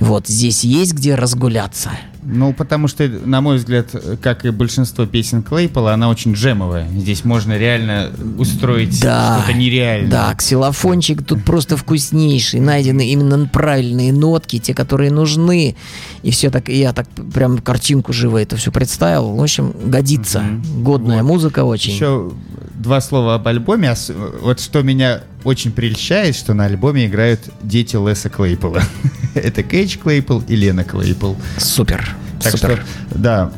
Вот, 0.00 0.26
здесь 0.28 0.64
есть 0.64 0.94
где 0.94 1.14
разгуляться. 1.14 1.90
Ну, 2.30 2.52
потому 2.52 2.88
что, 2.88 3.08
на 3.08 3.40
мой 3.40 3.56
взгляд, 3.56 3.88
как 4.22 4.44
и 4.44 4.50
большинство 4.50 5.06
песен 5.06 5.42
Клейпола, 5.42 5.94
она 5.94 6.10
очень 6.10 6.34
джемовая. 6.34 6.86
Здесь 6.90 7.24
можно 7.24 7.56
реально 7.56 8.10
устроить 8.36 9.00
Да, 9.00 9.38
что-то 9.38 9.56
нереальное. 9.56 10.10
Да, 10.10 10.34
ксилофончик 10.34 11.24
тут 11.24 11.44
просто 11.44 11.76
вкуснейший. 11.78 12.60
Найдены 12.60 13.08
именно 13.10 13.46
правильные 13.48 14.12
нотки, 14.12 14.58
те, 14.58 14.74
которые 14.74 15.10
нужны. 15.10 15.74
И 16.22 16.30
все 16.30 16.50
так, 16.50 16.68
я 16.68 16.92
так 16.92 17.08
прям 17.32 17.58
картинку 17.58 18.12
живо 18.12 18.38
это 18.38 18.56
все 18.56 18.70
представил. 18.72 19.34
В 19.34 19.42
общем, 19.42 19.72
годится. 19.86 20.42
Годная 20.76 21.22
Вот. 21.22 21.28
музыка 21.28 21.64
очень. 21.64 21.94
Еще 21.94 22.30
два 22.74 23.00
слова 23.00 23.36
об 23.36 23.48
альбоме. 23.48 23.90
Ос- 23.92 24.12
Вот 24.42 24.60
что 24.60 24.82
меня 24.82 25.22
очень 25.44 25.72
прельщает, 25.72 26.34
что 26.36 26.54
на 26.54 26.64
альбоме 26.64 27.06
играют 27.06 27.40
дети 27.62 27.96
Леса 27.96 28.28
Клейпола. 28.28 28.82
Это 29.34 29.62
Кейдж 29.62 29.98
Клейпол 29.98 30.42
и 30.48 30.56
Лена 30.56 30.84
Клейпол. 30.84 31.36
Супер. 31.58 32.08
Так 32.40 32.52
Супер. 32.52 32.84
что, 33.08 33.18
да. 33.18 33.52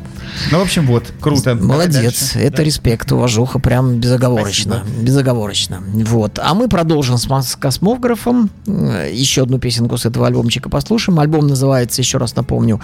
Ну, 0.51 0.59
в 0.59 0.61
общем, 0.61 0.85
вот, 0.87 1.11
круто. 1.19 1.55
Молодец, 1.55 2.35
это 2.35 2.57
Да. 2.57 2.63
респект, 2.63 3.11
уважуха, 3.11 3.59
прям 3.59 3.99
безоговорочно, 3.99 4.83
безоговорочно. 5.01 5.81
Вот, 5.93 6.39
а 6.41 6.53
мы 6.53 6.67
продолжим 6.67 7.17
с, 7.17 7.27
с 7.27 7.55
космографом. 7.55 8.49
Э, 8.67 9.09
Еще 9.13 9.43
одну 9.43 9.59
песенку 9.59 9.97
с 9.97 10.05
этого 10.05 10.27
альбомчика 10.27 10.69
послушаем. 10.69 11.19
Альбом 11.19 11.47
называется, 11.47 12.01
еще 12.01 12.17
раз 12.17 12.35
напомню, 12.35 12.79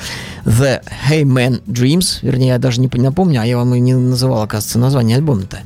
The 0.45 0.81
Hey 1.09 1.23
Man 1.23 1.61
Dreams. 1.65 2.19
Вернее, 2.21 2.47
я 2.49 2.57
даже 2.59 2.81
не 2.81 2.89
напомню, 2.93 3.41
а 3.41 3.45
я 3.45 3.57
вам 3.57 3.73
и 3.75 3.79
не 3.79 3.93
называл, 3.95 4.41
оказывается, 4.41 4.79
название 4.79 5.17
альбома-то. 5.17 5.59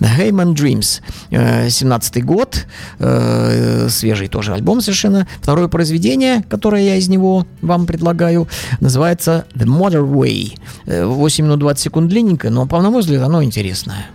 The 0.00 0.08
Hey 0.18 0.30
Man 0.30 0.54
Dreams. 0.54 1.00
Э, 1.30 1.66
17-й 1.68 2.22
год, 2.22 2.66
э, 2.98 3.88
свежий 3.90 4.28
тоже 4.28 4.52
альбом 4.54 4.80
совершенно. 4.80 5.26
Второе 5.40 5.68
произведение, 5.68 6.42
которое 6.48 6.84
я 6.84 6.96
из 6.96 7.08
него 7.08 7.46
вам 7.60 7.86
предлагаю, 7.86 8.48
называется 8.80 9.46
The 9.54 9.66
Modern 9.66 10.12
Way. 10.12 10.56
Э, 11.24 11.26
8 11.26 11.44
минут 11.44 11.58
20 11.60 11.82
секунд 11.82 12.08
длинненькое, 12.08 12.52
но, 12.52 12.66
по 12.66 12.82
на 12.82 12.90
мой 12.90 13.00
взгляд, 13.00 13.22
оно 13.22 13.42
интересное. 13.42 14.10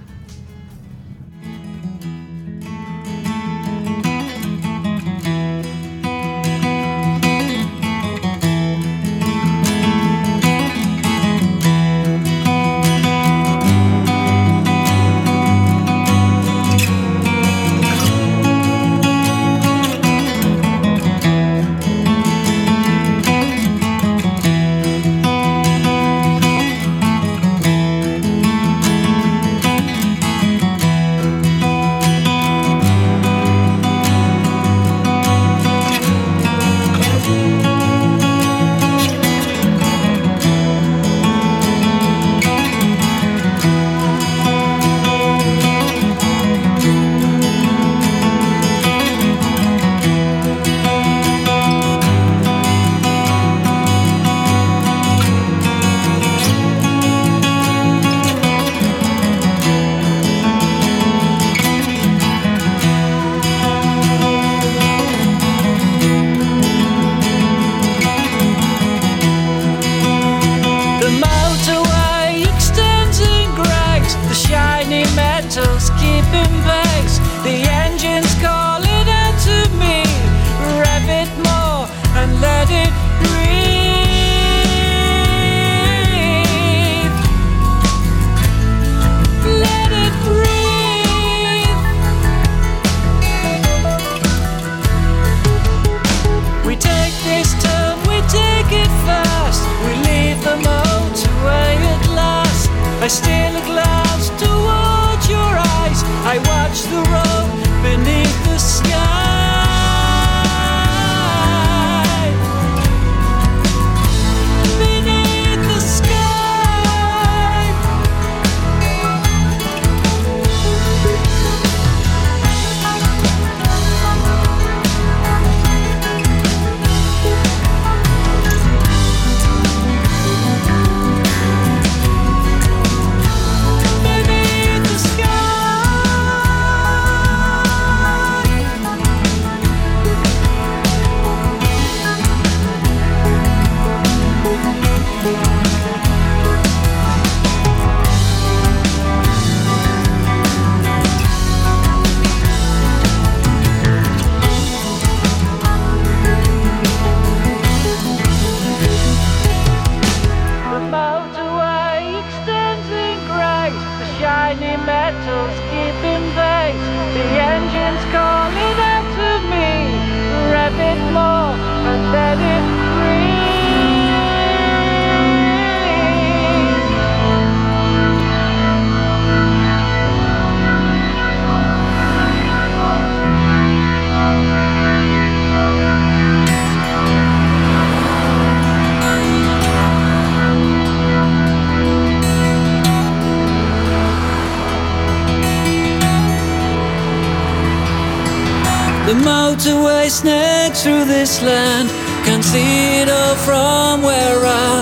This 201.30 201.42
land. 201.44 201.90
Can 202.26 202.42
see 202.42 203.02
it 203.02 203.10
all 203.10 203.36
from 203.36 204.02
where 204.02 204.42
I 204.46 204.82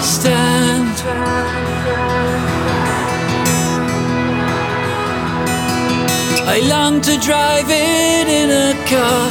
stand. 0.00 0.96
I 6.54 6.60
long 6.68 7.00
to 7.02 7.18
drive 7.18 7.68
it 7.68 8.26
in 8.40 8.48
a 8.50 8.72
car. 8.90 9.22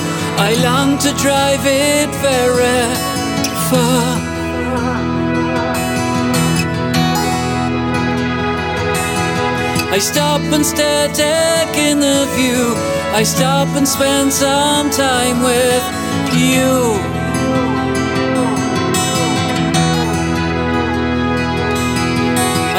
I 0.50 0.52
long 0.68 0.98
to 1.00 1.12
drive 1.24 1.66
it 1.66 2.10
very 2.28 2.82
far. 3.70 4.32
I 9.94 10.00
stop 10.00 10.42
and 10.54 10.66
stare, 10.66 11.10
taking 11.10 12.00
the 12.00 12.26
view. 12.36 13.01
I 13.14 13.24
stop 13.24 13.68
and 13.76 13.88
spend 13.88 14.32
some 14.32 14.90
time 14.90 15.44
with 15.44 15.84
you. 16.34 16.96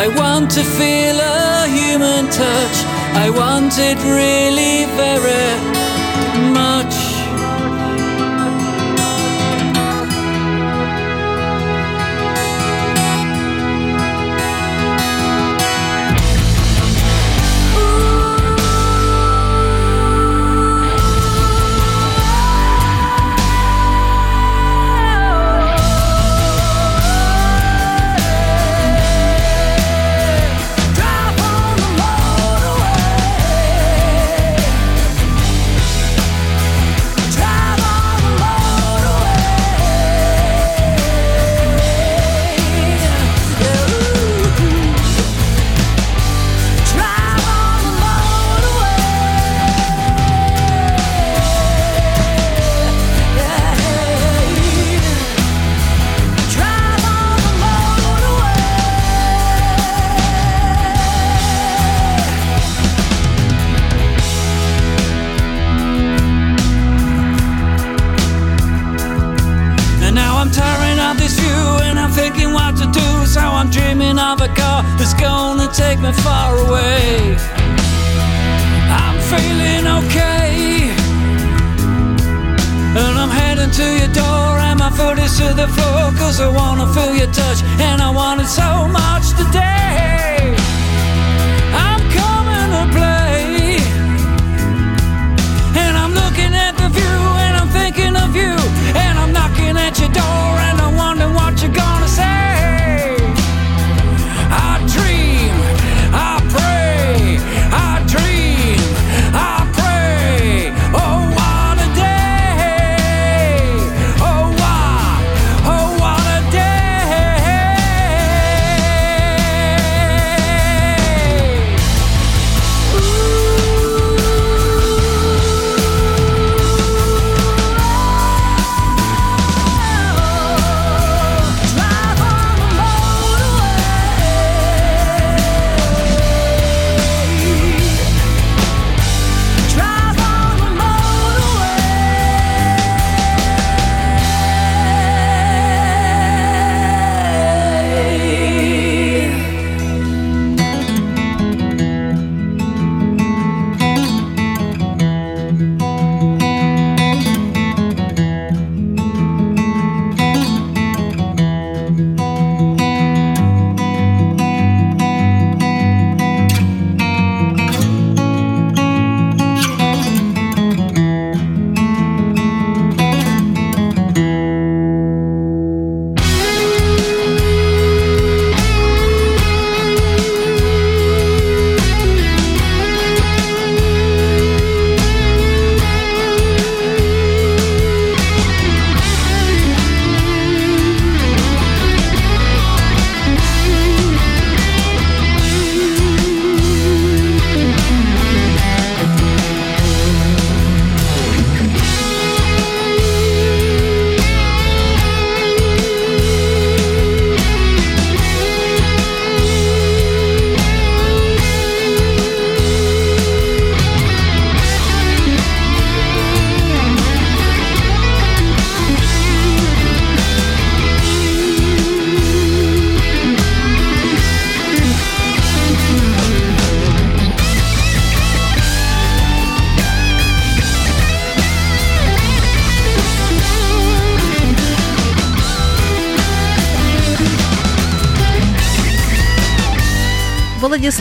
I 0.05 0.09
want 0.17 0.51
to 0.53 0.65
feel 0.65 1.21
a 1.21 1.69
human 1.69 2.25
touch. 2.31 2.77
I 3.15 3.29
want 3.31 3.75
it 3.79 3.99
really 4.03 4.87
very 4.97 5.53
much. 6.51 7.02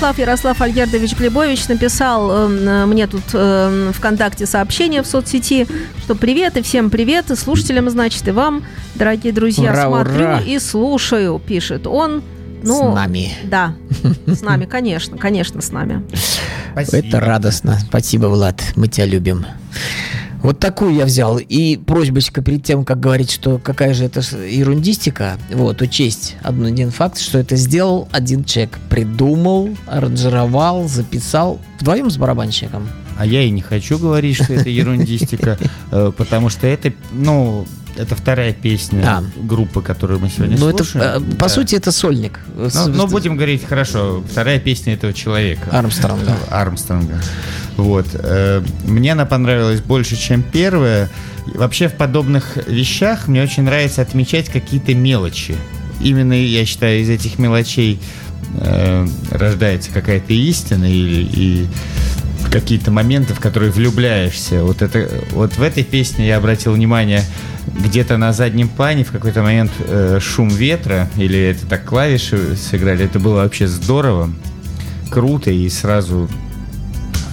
Владислав 0.02 0.20
Ярослав 0.20 0.62
Альгердович 0.64 1.16
Глебович 1.16 1.68
написал 1.68 2.32
э, 2.32 2.46
м, 2.46 2.90
мне 2.90 3.06
тут 3.06 3.22
э, 3.34 3.92
ВКонтакте 3.94 4.48
сообщение 4.48 5.04
в 5.04 5.06
соцсети, 5.06 5.68
что 6.04 6.16
привет 6.16 6.58
и 6.58 6.64
всем 6.64 6.90
привет, 6.90 7.30
и 7.30 7.36
слушателям, 7.36 7.88
значит, 7.88 8.28
и 8.28 8.32
вам, 8.32 8.64
дорогие 8.96 9.32
друзья, 9.32 9.72
Ура, 9.72 9.86
смотрю 9.86 10.24
ура. 10.24 10.40
и 10.40 10.58
слушаю, 10.58 11.38
пишет 11.38 11.86
он. 11.86 12.24
Ну, 12.64 12.92
С 12.92 12.96
нами. 12.96 13.32
Да, 13.44 13.76
с 14.26 14.42
нами, 14.42 14.66
конечно, 14.66 15.20
конечно, 15.20 15.62
с 15.62 15.72
нами. 15.72 16.04
Спасибо. 16.72 16.98
Это 17.08 17.20
радостно. 17.20 17.78
Спасибо, 17.88 18.26
Влад. 18.26 18.60
Мы 18.76 18.88
тебя 18.88 19.06
любим. 19.06 19.46
Вот 20.44 20.60
такую 20.60 20.96
я 20.96 21.06
взял. 21.06 21.38
И 21.38 21.78
просьбочка 21.78 22.42
перед 22.42 22.64
тем, 22.64 22.84
как 22.84 23.00
говорить, 23.00 23.32
что 23.32 23.60
какая 23.60 23.94
же 23.94 24.06
это 24.06 24.22
ерундистика, 24.22 25.38
вот, 25.52 25.82
учесть 25.82 26.36
один, 26.42 26.66
один 26.66 26.92
факт, 26.92 27.20
что 27.20 27.38
это 27.38 27.56
сделал 27.56 28.08
один 28.12 28.44
человек. 28.44 28.80
Придумал, 28.90 29.70
аранжировал, 29.88 30.88
записал 30.88 31.60
вдвоем 31.80 32.10
с 32.10 32.18
барабанщиком. 32.18 32.88
А 33.22 33.26
я 33.26 33.44
и 33.44 33.52
не 33.52 33.62
хочу 33.62 34.00
говорить, 34.00 34.36
что 34.44 34.52
это 34.52 34.68
ерундистика, 34.68 35.60
э, 35.92 36.12
потому 36.18 36.50
что 36.50 36.66
это, 36.66 36.92
ну, 37.12 37.68
это 37.96 38.16
вторая 38.16 38.52
песня 38.52 39.04
А. 39.06 39.24
группы, 39.44 39.84
которую 39.84 40.20
мы 40.20 40.28
сегодня 40.30 40.58
Ну, 40.58 40.70
это, 40.70 40.84
слушаем. 40.84 41.24
э, 41.32 41.36
по 41.36 41.44
Да. 41.46 41.50
сути, 41.50 41.76
это 41.76 41.92
сольник. 41.92 42.40
С- 42.58 42.88
Ну, 42.88 42.94
ну, 42.96 43.08
будем 43.08 43.36
говорить 43.36 43.64
хорошо. 43.64 44.24
Вторая 44.28 44.60
песня 44.60 44.94
этого 44.96 45.14
человека. 45.14 45.70
Армстронга. 45.72 46.36
Армстронга. 46.50 47.22
Вот. 47.78 48.08
Э, 48.14 48.64
Мне 48.88 49.12
она 49.12 49.26
понравилась 49.28 49.82
больше, 49.82 50.16
чем 50.18 50.42
первая. 50.42 51.08
Вообще 51.54 51.90
в 51.90 51.94
подобных 51.98 52.58
вещах 52.68 53.28
мне 53.28 53.44
очень 53.44 53.62
нравится 53.62 54.02
отмечать 54.02 54.50
какие-то 54.50 54.96
мелочи. 54.96 55.56
Именно, 56.02 56.34
я 56.34 56.66
считаю, 56.66 57.02
из 57.02 57.10
этих 57.10 57.38
мелочей 57.38 58.00
э, 58.60 59.06
рождается 59.30 59.92
какая-то 59.92 60.34
истина 60.34 60.86
или 60.86 61.22
и 61.32 61.68
какие-то 62.52 62.92
моменты, 62.92 63.34
в 63.34 63.40
которые 63.40 63.72
влюбляешься. 63.72 64.64
Вот 64.64 64.82
это, 64.82 65.10
вот 65.32 65.56
в 65.56 65.62
этой 65.62 65.84
песне 65.84 66.28
я 66.28 66.38
обратил 66.38 66.74
внимание, 66.74 67.24
где-то 67.68 68.18
на 68.18 68.34
заднем 68.34 68.68
плане 68.68 69.04
в 69.04 69.12
какой-то 69.12 69.42
момент 69.42 69.72
э, 69.80 70.20
шум 70.22 70.50
ветра 70.50 71.10
или 71.16 71.40
это 71.40 71.66
так 71.66 71.86
клавиши 71.86 72.56
сыграли. 72.56 73.06
Это 73.06 73.20
было 73.20 73.36
вообще 73.36 73.68
здорово, 73.68 74.30
круто 75.10 75.50
и 75.50 75.70
сразу 75.70 76.30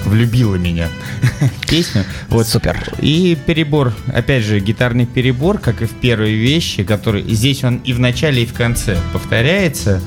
влюбила 0.04 0.56
меня 0.56 0.88
песню. 1.68 2.04
Вот 2.28 2.46
Супер. 2.46 2.78
и 3.00 3.36
перебор, 3.46 3.92
опять 4.12 4.44
же, 4.44 4.60
гитарный 4.60 5.06
перебор, 5.06 5.58
как 5.58 5.82
и 5.82 5.86
в 5.86 5.92
первой 5.92 6.34
вещи, 6.34 6.84
который 6.84 7.22
здесь 7.34 7.64
он 7.64 7.78
и 7.78 7.92
в 7.92 8.00
начале, 8.00 8.44
и 8.44 8.46
в 8.46 8.54
конце 8.54 8.98
повторяется, 9.12 10.00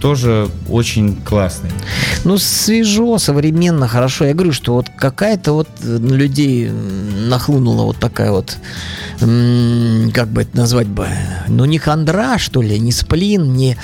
тоже 0.00 0.48
очень 0.68 1.16
классный. 1.16 1.70
Ну, 2.24 2.38
свежо, 2.38 3.18
современно, 3.18 3.88
хорошо. 3.88 4.24
Я 4.24 4.34
говорю, 4.34 4.52
что 4.52 4.74
вот 4.74 4.86
какая-то 4.96 5.52
вот 5.52 5.68
э, 5.82 5.98
людей 5.98 6.70
нахлынула 6.70 7.84
вот 7.84 7.98
такая 7.98 8.30
вот, 8.30 8.56
как 9.18 10.28
бы 10.28 10.42
это 10.42 10.56
назвать 10.56 10.86
бы, 10.86 11.08
ну, 11.48 11.64
не 11.64 11.78
хандра, 11.78 12.38
что 12.38 12.62
ли, 12.62 12.78
не 12.78 12.92
сплин, 12.92 13.54
не... 13.54 13.76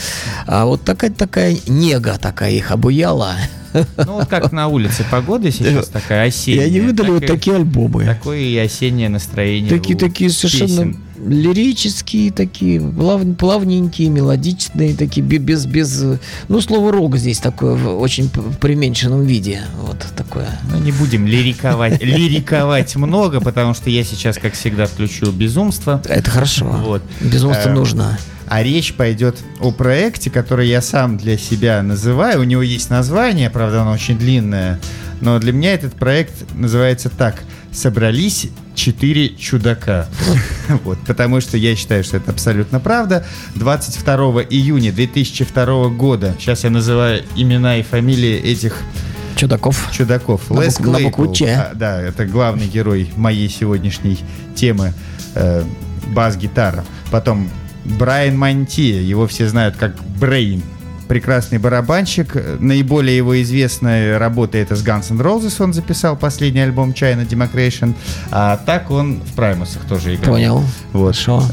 А 0.47 0.65
вот 0.65 0.83
такая 0.85 1.11
такая 1.11 1.57
нега 1.67 2.19
такая 2.19 2.53
их 2.53 2.71
обуяла. 2.71 3.35
Ну, 3.75 4.13
вот 4.15 4.27
как 4.29 4.53
на 4.53 4.69
улице 4.69 5.05
погода 5.11 5.51
сейчас 5.51 5.89
такая 5.89 6.27
И 6.27 6.29
осенняя. 6.29 6.67
они 6.67 6.81
выдали 6.81 7.11
вот 7.11 7.23
и- 7.23 7.27
такие 7.27 7.57
альбомы. 7.57 8.05
Такое 8.05 8.39
и 8.41 8.57
осеннее 8.57 9.09
настроение. 9.09 9.71
Такие, 9.71 9.99
такие 9.99 10.31
совершенно 10.31 10.95
лирические, 11.27 12.31
такие 12.33 12.81
плав- 12.81 13.35
плавненькие, 13.37 14.11
мелодичные, 14.11 14.95
такие 14.95 15.25
бе- 15.27 15.39
без, 15.39 15.67
без, 15.67 16.03
э, 16.03 16.19
ну, 16.49 16.61
слово 16.61 16.93
рок 16.93 17.17
здесь 17.17 17.39
такое 17.39 17.75
в 17.75 18.01
очень 18.01 18.29
применьшенном 18.61 19.23
виде, 19.25 19.63
вот 19.81 20.05
такое. 20.17 20.49
Ну, 20.71 20.79
не 20.79 20.93
будем 20.93 21.27
лириковать, 21.27 22.03
лириковать 22.03 22.95
много, 22.97 23.41
потому 23.41 23.75
что 23.75 23.91
я 23.91 24.05
сейчас, 24.05 24.37
как 24.37 24.55
всегда, 24.55 24.87
включу 24.87 25.31
безумство. 25.33 26.03
Это 26.09 26.31
хорошо. 26.31 26.67
Вот. 26.67 27.03
Безумство 27.21 27.69
Эм, 27.71 27.75
нужно. 27.75 28.19
А 28.49 28.63
речь 28.63 28.95
пойдет 28.95 29.39
о 29.61 29.73
проекте, 29.73 30.31
который 30.31 30.69
я 30.69 30.81
сам 30.83 31.17
для 31.17 31.37
себя 31.39 31.83
называю. 31.83 32.41
У 32.41 32.45
него 32.45 32.63
есть 32.63 32.91
название, 32.91 33.51
правда, 33.51 33.83
оно 33.83 33.93
очень 33.93 34.19
длинное. 34.19 34.79
Но 35.21 35.39
для 35.39 35.53
меня 35.53 35.73
этот 35.75 35.95
проект 35.95 36.33
называется 36.55 37.09
так. 37.09 37.43
Собрались 37.73 38.49
четыре 38.75 39.31
чудака. 39.31 40.07
Вот, 40.85 40.99
потому 41.07 41.41
что 41.41 41.57
я 41.57 41.77
считаю, 41.77 42.05
что 42.05 42.17
это 42.17 42.31
абсолютно 42.31 42.81
правда. 42.81 43.25
22 43.55 44.17
июня 44.45 44.93
2002 44.93 45.89
года, 45.91 46.35
сейчас 46.39 46.65
я 46.65 46.71
называю 46.71 47.23
имена 47.37 47.77
и 47.79 47.83
фамилии 47.83 48.35
этих 48.37 48.77
Чудаков. 49.37 49.91
чудаков. 49.93 50.49
На 50.51 50.61
Лес. 50.61 50.79
А, 51.73 51.75
да, 51.75 52.01
это 52.01 52.25
главный 52.25 52.67
герой 52.67 53.11
моей 53.17 53.49
сегодняшней 53.49 54.19
темы. 54.55 54.93
э, 55.35 55.65
бас-гитара. 56.09 56.85
Потом 57.11 57.51
Брайан 57.85 58.37
Монтия, 58.39 59.01
его 59.01 59.27
все 59.27 59.49
знают 59.49 59.77
как 59.77 59.95
Брейн. 60.19 60.63
Прекрасный 61.09 61.59
барабанщик. 61.59 62.35
Э, 62.35 62.57
Наиболее 62.59 63.15
его 63.15 63.41
известная 63.43 64.19
работа 64.19 64.57
это 64.57 64.75
с 64.75 64.83
Guns 64.83 65.11
N' 65.11 65.21
Roses. 65.21 65.63
Он 65.63 65.75
записал 65.75 66.17
последний 66.17 66.61
альбом 66.63 66.93
China 66.93 67.29
Democration. 67.29 67.95
А 68.31 68.57
так 68.57 68.91
он 68.91 69.21
в 69.21 69.35
Праймусах 69.35 69.85
тоже 69.85 70.15
играл. 70.15 70.33
Понял. 70.35 70.65
Вот. 70.95 71.15
Хорошо. 71.15 71.45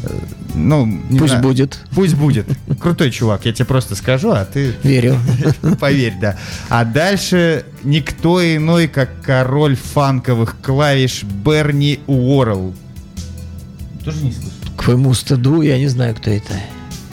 Ну, 0.53 0.85
не 0.85 1.19
Пусть 1.19 1.31
знаю. 1.31 1.43
будет. 1.43 1.79
Пусть 1.93 2.15
будет. 2.15 2.45
Крутой 2.79 3.11
чувак, 3.11 3.45
я 3.45 3.51
тебе 3.51 3.65
просто 3.65 3.95
скажу, 3.95 4.31
а 4.31 4.45
ты 4.45 4.73
Верю. 4.83 5.17
Поверь, 5.79 6.15
да. 6.21 6.37
А 6.69 6.85
дальше 6.85 7.65
никто 7.83 8.41
иной, 8.55 8.87
как 8.87 9.09
король 9.21 9.75
фанковых 9.75 10.55
клавиш 10.61 11.23
Берни 11.23 11.99
Уоррелл. 12.07 12.73
Тоже 14.05 14.23
не 14.23 14.31
слышу. 14.31 14.47
К 14.81 14.85
твоему 14.85 15.13
стыду 15.13 15.61
я 15.61 15.77
не 15.77 15.87
знаю, 15.87 16.15
кто 16.15 16.31
это. 16.31 16.53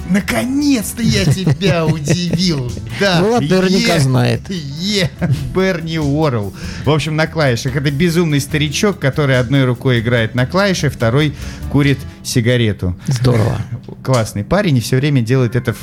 Наконец-то 0.08 1.02
я 1.02 1.26
тебя 1.26 1.84
удивил. 1.86 2.72
Да. 2.98 3.20
Ну, 3.20 3.32
ладно, 3.32 3.46
наверняка 3.60 3.94
Е- 3.96 4.00
знает. 4.00 4.40
Е, 4.48 5.10
Берни 5.54 5.98
Уоррелл. 5.98 6.54
В 6.86 6.90
общем, 6.90 7.14
на 7.14 7.26
клавишах. 7.26 7.76
Это 7.76 7.90
безумный 7.90 8.40
старичок, 8.40 8.98
который 8.98 9.38
одной 9.38 9.66
рукой 9.66 10.00
играет 10.00 10.34
на 10.34 10.46
клавише, 10.46 10.88
второй 10.88 11.34
курит 11.70 11.98
сигарету. 12.22 12.96
Здорово. 13.06 13.60
Классный 14.02 14.44
парень 14.44 14.78
и 14.78 14.80
все 14.80 14.96
время 14.96 15.20
делает 15.20 15.54
это 15.54 15.74
в... 15.74 15.78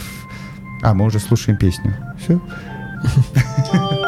А, 0.81 0.95
мы 0.95 1.05
уже 1.05 1.19
слушаем 1.19 1.55
песню. 1.59 1.95
Все? 2.23 2.41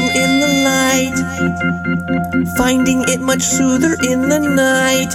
in 0.00 0.40
the 0.40 0.48
light, 0.64 1.16
finding 2.56 3.04
it 3.08 3.20
much 3.20 3.42
soother 3.42 3.96
in 4.08 4.28
the 4.28 4.38
night. 4.38 5.12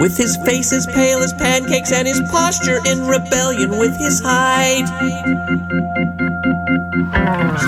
With 0.00 0.16
his 0.16 0.36
face 0.38 0.72
as 0.72 0.86
pale 0.86 1.20
as 1.20 1.32
pancakes 1.32 1.92
and 1.92 2.08
his 2.08 2.20
posture 2.30 2.80
in 2.86 3.06
rebellion 3.06 3.78
with 3.78 3.96
his 3.96 4.20
height. 4.20 4.88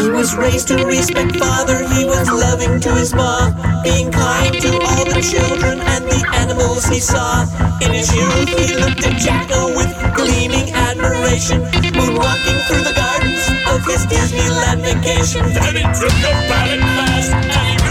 He 0.01 0.11
was 0.11 0.35
raised 0.35 0.69
to 0.69 0.85
respect 0.85 1.37
father, 1.37 1.87
he 1.95 2.05
was 2.05 2.29
loving 2.29 2.81
to 2.81 2.95
his 2.95 3.15
mom, 3.15 3.55
being 3.85 4.11
kind 4.11 4.55
to 4.61 4.73
all 4.81 5.05
the 5.05 5.23
children 5.23 5.79
and 5.81 6.05
the 6.05 6.27
animals 6.35 6.85
he 6.87 6.99
saw. 6.99 7.43
In 7.81 7.93
his 7.93 8.13
youth, 8.13 8.49
he 8.49 8.75
looked 8.75 9.07
at 9.07 9.21
Jacko 9.21 9.77
with 9.77 9.95
gleaming 10.17 10.73
admiration, 10.75 11.63
moonwalking 11.95 12.59
through 12.67 12.83
the 12.83 12.95
gardens 12.97 13.44
this 13.83 14.07
gives 14.07 14.33
me 14.33 14.47
vacation. 14.83 15.43
Turn 15.53 15.77
into 15.77 16.07
the 16.07 16.47
bottom 16.49 16.81
last 16.81 17.31
night. 17.33 17.84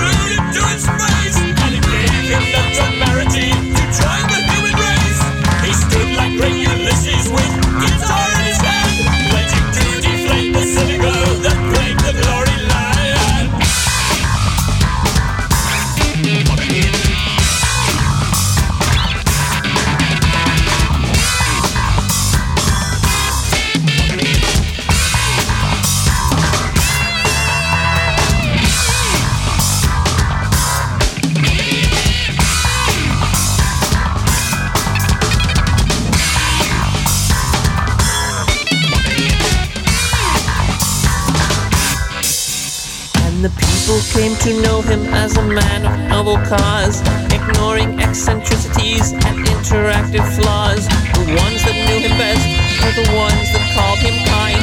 To 44.44 44.62
know 44.62 44.82
him 44.82 45.06
as 45.14 45.38
a 45.38 45.42
man 45.42 45.86
of 45.86 46.10
noble 46.10 46.36
cause, 46.36 47.00
ignoring 47.32 47.98
eccentricities 48.02 49.14
and 49.14 49.40
interactive 49.48 50.28
flaws. 50.36 50.86
The 51.16 51.40
ones 51.40 51.64
that 51.64 51.78
knew 51.88 52.04
him 52.04 52.18
best 52.20 52.44
were 52.84 52.92
the 52.92 53.10
ones 53.16 53.48
that 53.56 53.64
called 53.72 54.00
him 54.00 54.20
kind, 54.28 54.60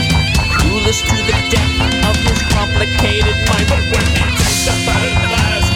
clueless 0.61 1.01
to 1.01 1.17
the 1.25 1.33
depth 1.49 1.81
of 2.05 2.17
his 2.29 2.43
complicated 2.53 3.37
mind. 3.49 3.69
But 3.73 3.81
when 3.89 4.05
he 4.05 4.25
takes 4.37 4.69
a 4.69 4.77
battered 4.85 5.70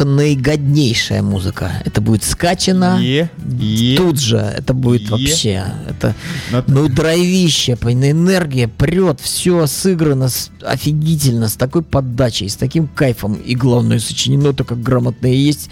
просто 0.00 0.04
наигоднейшая 0.04 1.22
музыка. 1.22 1.70
Это 1.84 2.00
будет 2.00 2.24
скачано. 2.24 2.98
Е, 3.00 3.28
е. 3.60 3.96
Тут 3.96 4.18
же 4.20 4.36
это 4.36 4.72
будет 4.74 5.02
Е. 5.02 5.10
вообще. 5.10 5.64
Это, 5.88 6.14
Но- 6.50 6.64
ну, 6.66 6.88
драйвище, 6.88 7.76
энергия 8.10 8.66
прет, 8.68 9.20
все 9.20 9.66
сыграно 9.66 10.28
с- 10.28 10.50
офигительно, 10.62 11.48
с 11.48 11.54
такой 11.56 11.82
подачей, 11.82 12.48
с 12.48 12.56
таким 12.56 12.86
кайфом. 12.88 13.34
И 13.34 13.54
главное, 13.54 13.98
сочинено 14.00 14.52
так 14.52 14.68
как 14.68 14.82
грамотно 14.82 15.26
и 15.26 15.36
есть 15.36 15.70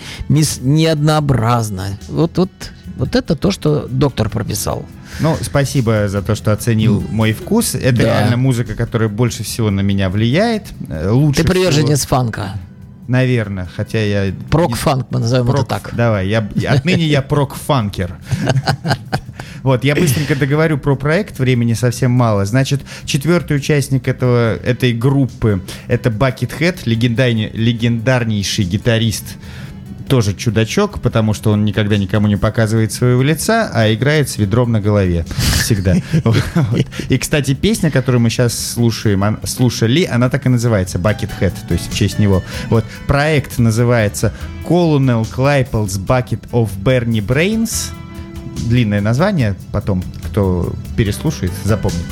неоднообразно. 0.60 1.98
Вот, 2.08 2.38
вот, 2.38 2.50
вот 2.98 3.16
это 3.16 3.34
то, 3.34 3.50
что 3.50 3.86
доктор 3.90 4.28
прописал. 4.28 4.84
Ну, 5.20 5.36
спасибо 5.40 6.08
за 6.08 6.20
то, 6.22 6.34
что 6.34 6.52
оценил 6.52 7.02
мой 7.10 7.32
вкус. 7.32 7.74
Это 7.74 7.96
Да. 7.96 8.02
реально 8.02 8.36
музыка, 8.36 8.74
которая 8.74 9.08
больше 9.08 9.42
всего 9.42 9.70
на 9.70 9.80
меня 9.80 10.10
влияет. 10.10 10.64
Э, 10.88 11.10
Лучше 11.10 11.42
Ты 11.42 11.48
приверженец 11.48 12.00
всего, 12.00 12.08
фанка. 12.16 12.52
Наверное, 13.08 13.66
хотя 13.74 14.00
я... 14.00 14.34
Прок-фанк, 14.50 15.06
мы 15.10 15.20
назовем 15.20 15.46
Прок- 15.46 15.60
это 15.60 15.68
так. 15.80 15.94
Давай, 15.94 16.28
я, 16.28 16.46
отныне 16.68 17.06
я 17.06 17.22
прок-фанкер. 17.22 18.16
Вот, 19.64 19.82
я 19.82 19.96
быстренько 19.96 20.36
договорю 20.36 20.78
про 20.78 20.94
проект, 20.94 21.40
времени 21.40 21.74
совсем 21.74 22.12
мало. 22.12 22.44
Значит, 22.44 22.80
четвертый 23.04 23.56
участник 23.56 24.06
этого, 24.06 24.56
этой 24.56 24.92
группы 24.92 25.62
это 25.88 26.10
Buckethead, 26.10 26.82
легендарнейший 26.84 28.64
гитарист, 28.64 29.36
тоже 30.08 30.34
чудачок, 30.34 31.00
потому 31.00 31.34
что 31.34 31.52
он 31.52 31.64
никогда 31.64 31.96
никому 31.96 32.26
не 32.26 32.36
показывает 32.36 32.92
своего 32.92 33.22
лица, 33.22 33.70
а 33.72 33.92
играет 33.92 34.28
с 34.28 34.38
ведром 34.38 34.72
на 34.72 34.80
голове. 34.80 35.24
Всегда. 35.60 35.96
И, 37.08 37.18
кстати, 37.18 37.54
песня, 37.54 37.90
которую 37.90 38.20
мы 38.20 38.30
сейчас 38.30 38.58
слушаем, 38.72 39.38
слушали, 39.44 40.04
она 40.04 40.30
так 40.30 40.46
и 40.46 40.48
называется, 40.48 40.98
Buckethead, 40.98 41.52
то 41.68 41.74
есть 41.74 41.92
в 41.92 41.96
честь 41.96 42.18
него. 42.18 42.42
Вот. 42.70 42.84
Проект 43.06 43.58
называется 43.58 44.32
Colonel 44.66 45.26
Claypool's 45.30 45.98
Bucket 45.98 46.48
of 46.50 46.70
Bernie 46.82 47.24
Brains. 47.24 47.92
Длинное 48.66 49.00
название, 49.00 49.54
потом, 49.72 50.02
кто 50.24 50.72
переслушает, 50.96 51.52
запомнит. 51.64 52.04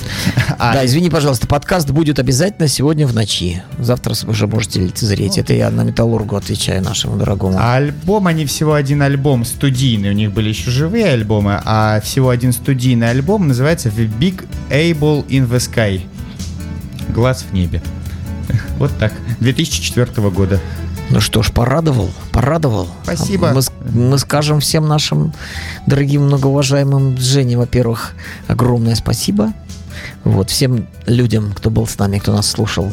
А 0.58 0.72
Да, 0.76 0.86
извини, 0.86 1.10
пожалуйста, 1.10 1.46
подкаст 1.46 1.90
будет 1.90 2.18
обязательно 2.18 2.68
сегодня 2.68 3.06
в 3.06 3.14
ночи. 3.14 3.62
Завтра 3.78 4.14
вы 4.22 4.30
уже 4.30 4.46
можете 4.46 4.80
лицезреть. 4.80 5.38
Это 5.38 5.52
я 5.54 5.70
на 5.70 5.82
металлургу 5.82 6.36
отвечаю 6.36 6.82
нашему 6.82 7.16
дорогому. 7.16 7.56
А 7.58 7.76
альбом, 7.76 8.26
они 8.26 8.46
всего 8.46 8.74
один 8.74 9.02
альбом 9.02 9.44
студийный, 9.44 10.10
у 10.10 10.14
них 10.14 10.32
были 10.32 10.48
еще 10.48 10.70
живые 10.70 11.06
альбомы, 11.06 11.60
а 11.64 12.00
всего 12.00 12.30
один 12.30 12.52
студийный 12.52 13.10
альбом 13.10 13.48
называется 13.48 13.88
The 13.88 14.10
Big 14.18 14.44
Able 14.70 15.26
in 15.28 15.48
the 15.48 15.58
Sky. 15.58 16.00
Глаз 17.08 17.44
в 17.48 17.52
небе. 17.52 17.82
Вот 18.78 18.92
так. 18.98 19.12
2004 19.40 20.30
года. 20.30 20.60
Ну 21.10 21.20
что 21.20 21.42
ж, 21.42 21.52
порадовал, 21.52 22.10
порадовал. 22.32 22.88
Спасибо. 23.04 23.52
Мы, 23.52 23.60
мы 23.92 24.18
скажем 24.18 24.60
всем 24.60 24.88
нашим 24.88 25.32
дорогим, 25.86 26.24
многоуважаемым 26.26 27.16
Жене, 27.16 27.56
во-первых, 27.56 28.14
огромное 28.48 28.96
спасибо. 28.96 29.52
Вот, 30.24 30.50
всем 30.50 30.88
людям, 31.06 31.52
кто 31.54 31.70
был 31.70 31.86
с 31.86 31.98
нами, 31.98 32.18
кто 32.18 32.32
нас 32.32 32.50
слушал. 32.50 32.90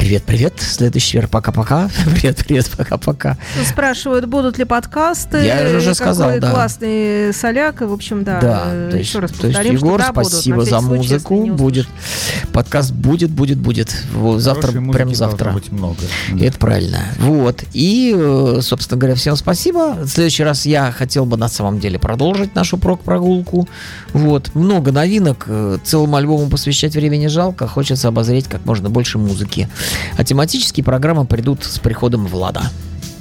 Привет, 0.00 0.22
привет. 0.22 0.54
Следующий 0.58 1.08
четверг. 1.08 1.28
Пока-пока. 1.28 1.90
Привет, 2.06 2.38
привет. 2.38 2.70
Пока-пока. 2.74 3.36
Спрашивают, 3.68 4.24
будут 4.24 4.56
ли 4.56 4.64
подкасты. 4.64 5.44
Я 5.44 5.76
уже 5.76 5.90
Какой 5.90 5.94
сказал, 5.94 6.30
да. 6.40 6.50
классный 6.50 7.34
соляк. 7.34 7.82
В 7.82 7.92
общем, 7.92 8.24
да. 8.24 8.40
Да, 8.40 8.62
э, 8.68 8.88
то 8.92 8.96
есть, 8.96 9.10
еще 9.10 9.18
раз 9.18 9.30
то 9.30 9.46
есть, 9.46 9.58
повторим, 9.58 9.76
Егор, 9.76 10.00
что 10.00 10.12
да, 10.12 10.22
спасибо 10.22 10.64
за 10.64 10.80
случай, 10.80 10.94
музыку. 10.96 11.42
не 11.44 11.50
Будет 11.50 11.86
подкаст, 12.50 12.92
будет, 12.92 13.30
будет, 13.30 13.58
будет. 13.58 13.94
Вот, 14.14 14.40
завтра, 14.40 14.72
прям 14.72 15.14
завтра. 15.14 15.52
быть 15.52 15.70
много. 15.70 16.00
Это 16.40 16.58
правильно. 16.58 17.00
Вот. 17.18 17.62
И, 17.74 18.14
э, 18.16 18.60
собственно 18.62 18.98
говоря, 18.98 19.16
всем 19.16 19.36
спасибо. 19.36 19.96
В 20.00 20.08
следующий 20.08 20.44
раз 20.44 20.64
я 20.64 20.92
хотел 20.92 21.26
бы 21.26 21.36
на 21.36 21.48
самом 21.48 21.78
деле 21.78 21.98
продолжить 21.98 22.54
нашу 22.54 22.78
прок-прогулку. 22.78 23.68
Вот. 24.14 24.54
Много 24.54 24.92
новинок. 24.92 25.44
Э, 25.46 25.76
Целому 25.84 26.16
альбому 26.16 26.48
посвящать 26.48 26.94
времени 26.94 27.26
жалко. 27.26 27.68
Хочется 27.68 28.08
обозреть 28.08 28.48
как 28.48 28.64
можно 28.64 28.88
больше 28.88 29.18
музыки. 29.18 29.68
А 30.16 30.24
тематические 30.24 30.84
программы 30.84 31.24
придут 31.26 31.64
с 31.64 31.78
приходом 31.78 32.26
Влада. 32.26 32.62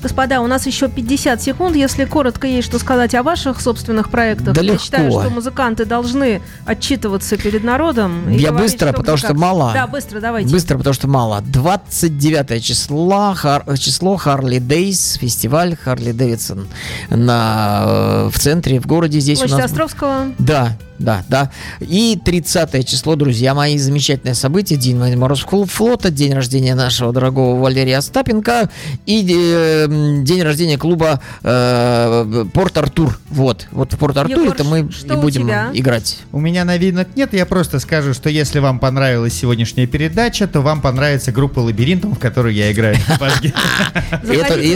Господа, 0.02 0.40
у 0.40 0.48
нас 0.48 0.66
еще 0.66 0.88
50 0.88 1.42
секунд. 1.42 1.76
Если 1.76 2.06
коротко 2.06 2.48
есть 2.48 2.66
что 2.70 2.80
сказать 2.80 3.14
о 3.16 3.22
ваших 3.22 3.60
собственных 3.60 4.10
проектах, 4.10 4.54
Да 4.54 4.62
я 4.62 4.68
легко. 4.72 4.82
считаю, 4.86 5.12
что 5.12 5.30
музыканты 5.30 5.84
должны 5.84 6.42
отчитываться 6.66 7.36
перед 7.36 7.66
народом. 7.66 8.30
Я 8.30 8.52
говорить, 8.52 8.72
быстро, 8.72 8.94
потому 8.94 9.18
где 9.18 9.26
что 9.26 9.28
как. 9.34 9.38
мало. 9.38 9.72
Да, 9.74 9.88
быстро, 9.88 10.22
давайте. 10.22 10.50
Быстро, 10.50 10.78
потому 10.78 10.94
что 10.94 11.10
мало. 11.10 11.42
29 11.42 12.64
числа, 12.64 13.34
хар- 13.36 13.78
число 13.78 14.16
Харли 14.16 14.60
Дейс, 14.60 15.16
фестиваль 15.20 15.76
Харли 15.76 16.14
Дэвидсон 16.14 16.68
на, 17.10 17.84
э, 17.86 18.30
в 18.32 18.40
центре, 18.40 18.80
в 18.80 18.86
городе 18.88 19.20
здесь 19.20 19.40
Площадь 19.40 19.56
у 19.56 19.58
нас. 19.58 19.66
Островского. 19.66 20.28
Да, 20.40 20.78
да, 21.00 21.24
да. 21.30 21.50
И 21.80 22.20
30 22.24 22.88
число, 22.88 23.16
друзья 23.16 23.54
мои, 23.54 23.78
замечательное 23.78 24.34
событие. 24.34 24.78
День 24.78 24.98
морского 25.16 25.66
флота, 25.66 26.12
день 26.12 26.34
рождения 26.34 26.76
нашего 26.76 27.14
дорогого 27.14 27.60
Валерия 27.60 27.98
Остапенко 27.98 28.70
и 29.06 29.26
э, 29.30 29.88
день 30.22 30.44
рождения 30.44 30.78
клуба 30.78 31.22
э, 31.42 32.46
Порт-Артур. 32.54 33.18
Вот, 33.30 33.68
вот 33.72 33.94
в 33.94 33.98
Порт-Артуре 33.98 34.42
Егор, 34.42 34.56
это 34.56 34.64
мы 34.66 34.92
что 34.92 35.14
и 35.14 35.18
у 35.18 35.22
будем 35.22 35.44
тебя? 35.44 35.72
играть. 35.74 36.20
У 36.32 36.40
меня 36.40 36.66
новинок 36.66 37.08
нет, 37.16 37.34
я 37.34 37.46
просто 37.46 37.80
скажу, 37.80 38.14
что 38.14 38.30
если 38.30 38.60
вам 38.60 38.80
понравилась 38.80 39.34
сегодняшняя 39.34 39.88
передача, 39.88 40.48
то 40.48 40.62
вам 40.62 40.82
понравится 40.82 41.32
группа 41.32 41.60
Лабиринтом, 41.60 42.16
в 42.16 42.20
которой 42.20 42.54
я 42.54 42.72
играю 42.72 42.98
на 43.08 43.18
бас-гитаре. 43.18 44.76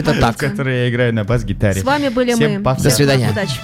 Это, 0.00 0.14
так. 0.18 0.34
В 0.34 0.38
которой 0.38 0.84
я 0.84 0.90
играю 0.90 1.14
на 1.14 1.24
бас-гитаре. 1.24 1.80
С 1.80 1.84
вами 1.84 2.08
были 2.08 2.34
мы. 2.34 2.58
До 2.58 2.90
свидания. 2.90 3.30
Удачи. 3.30 3.54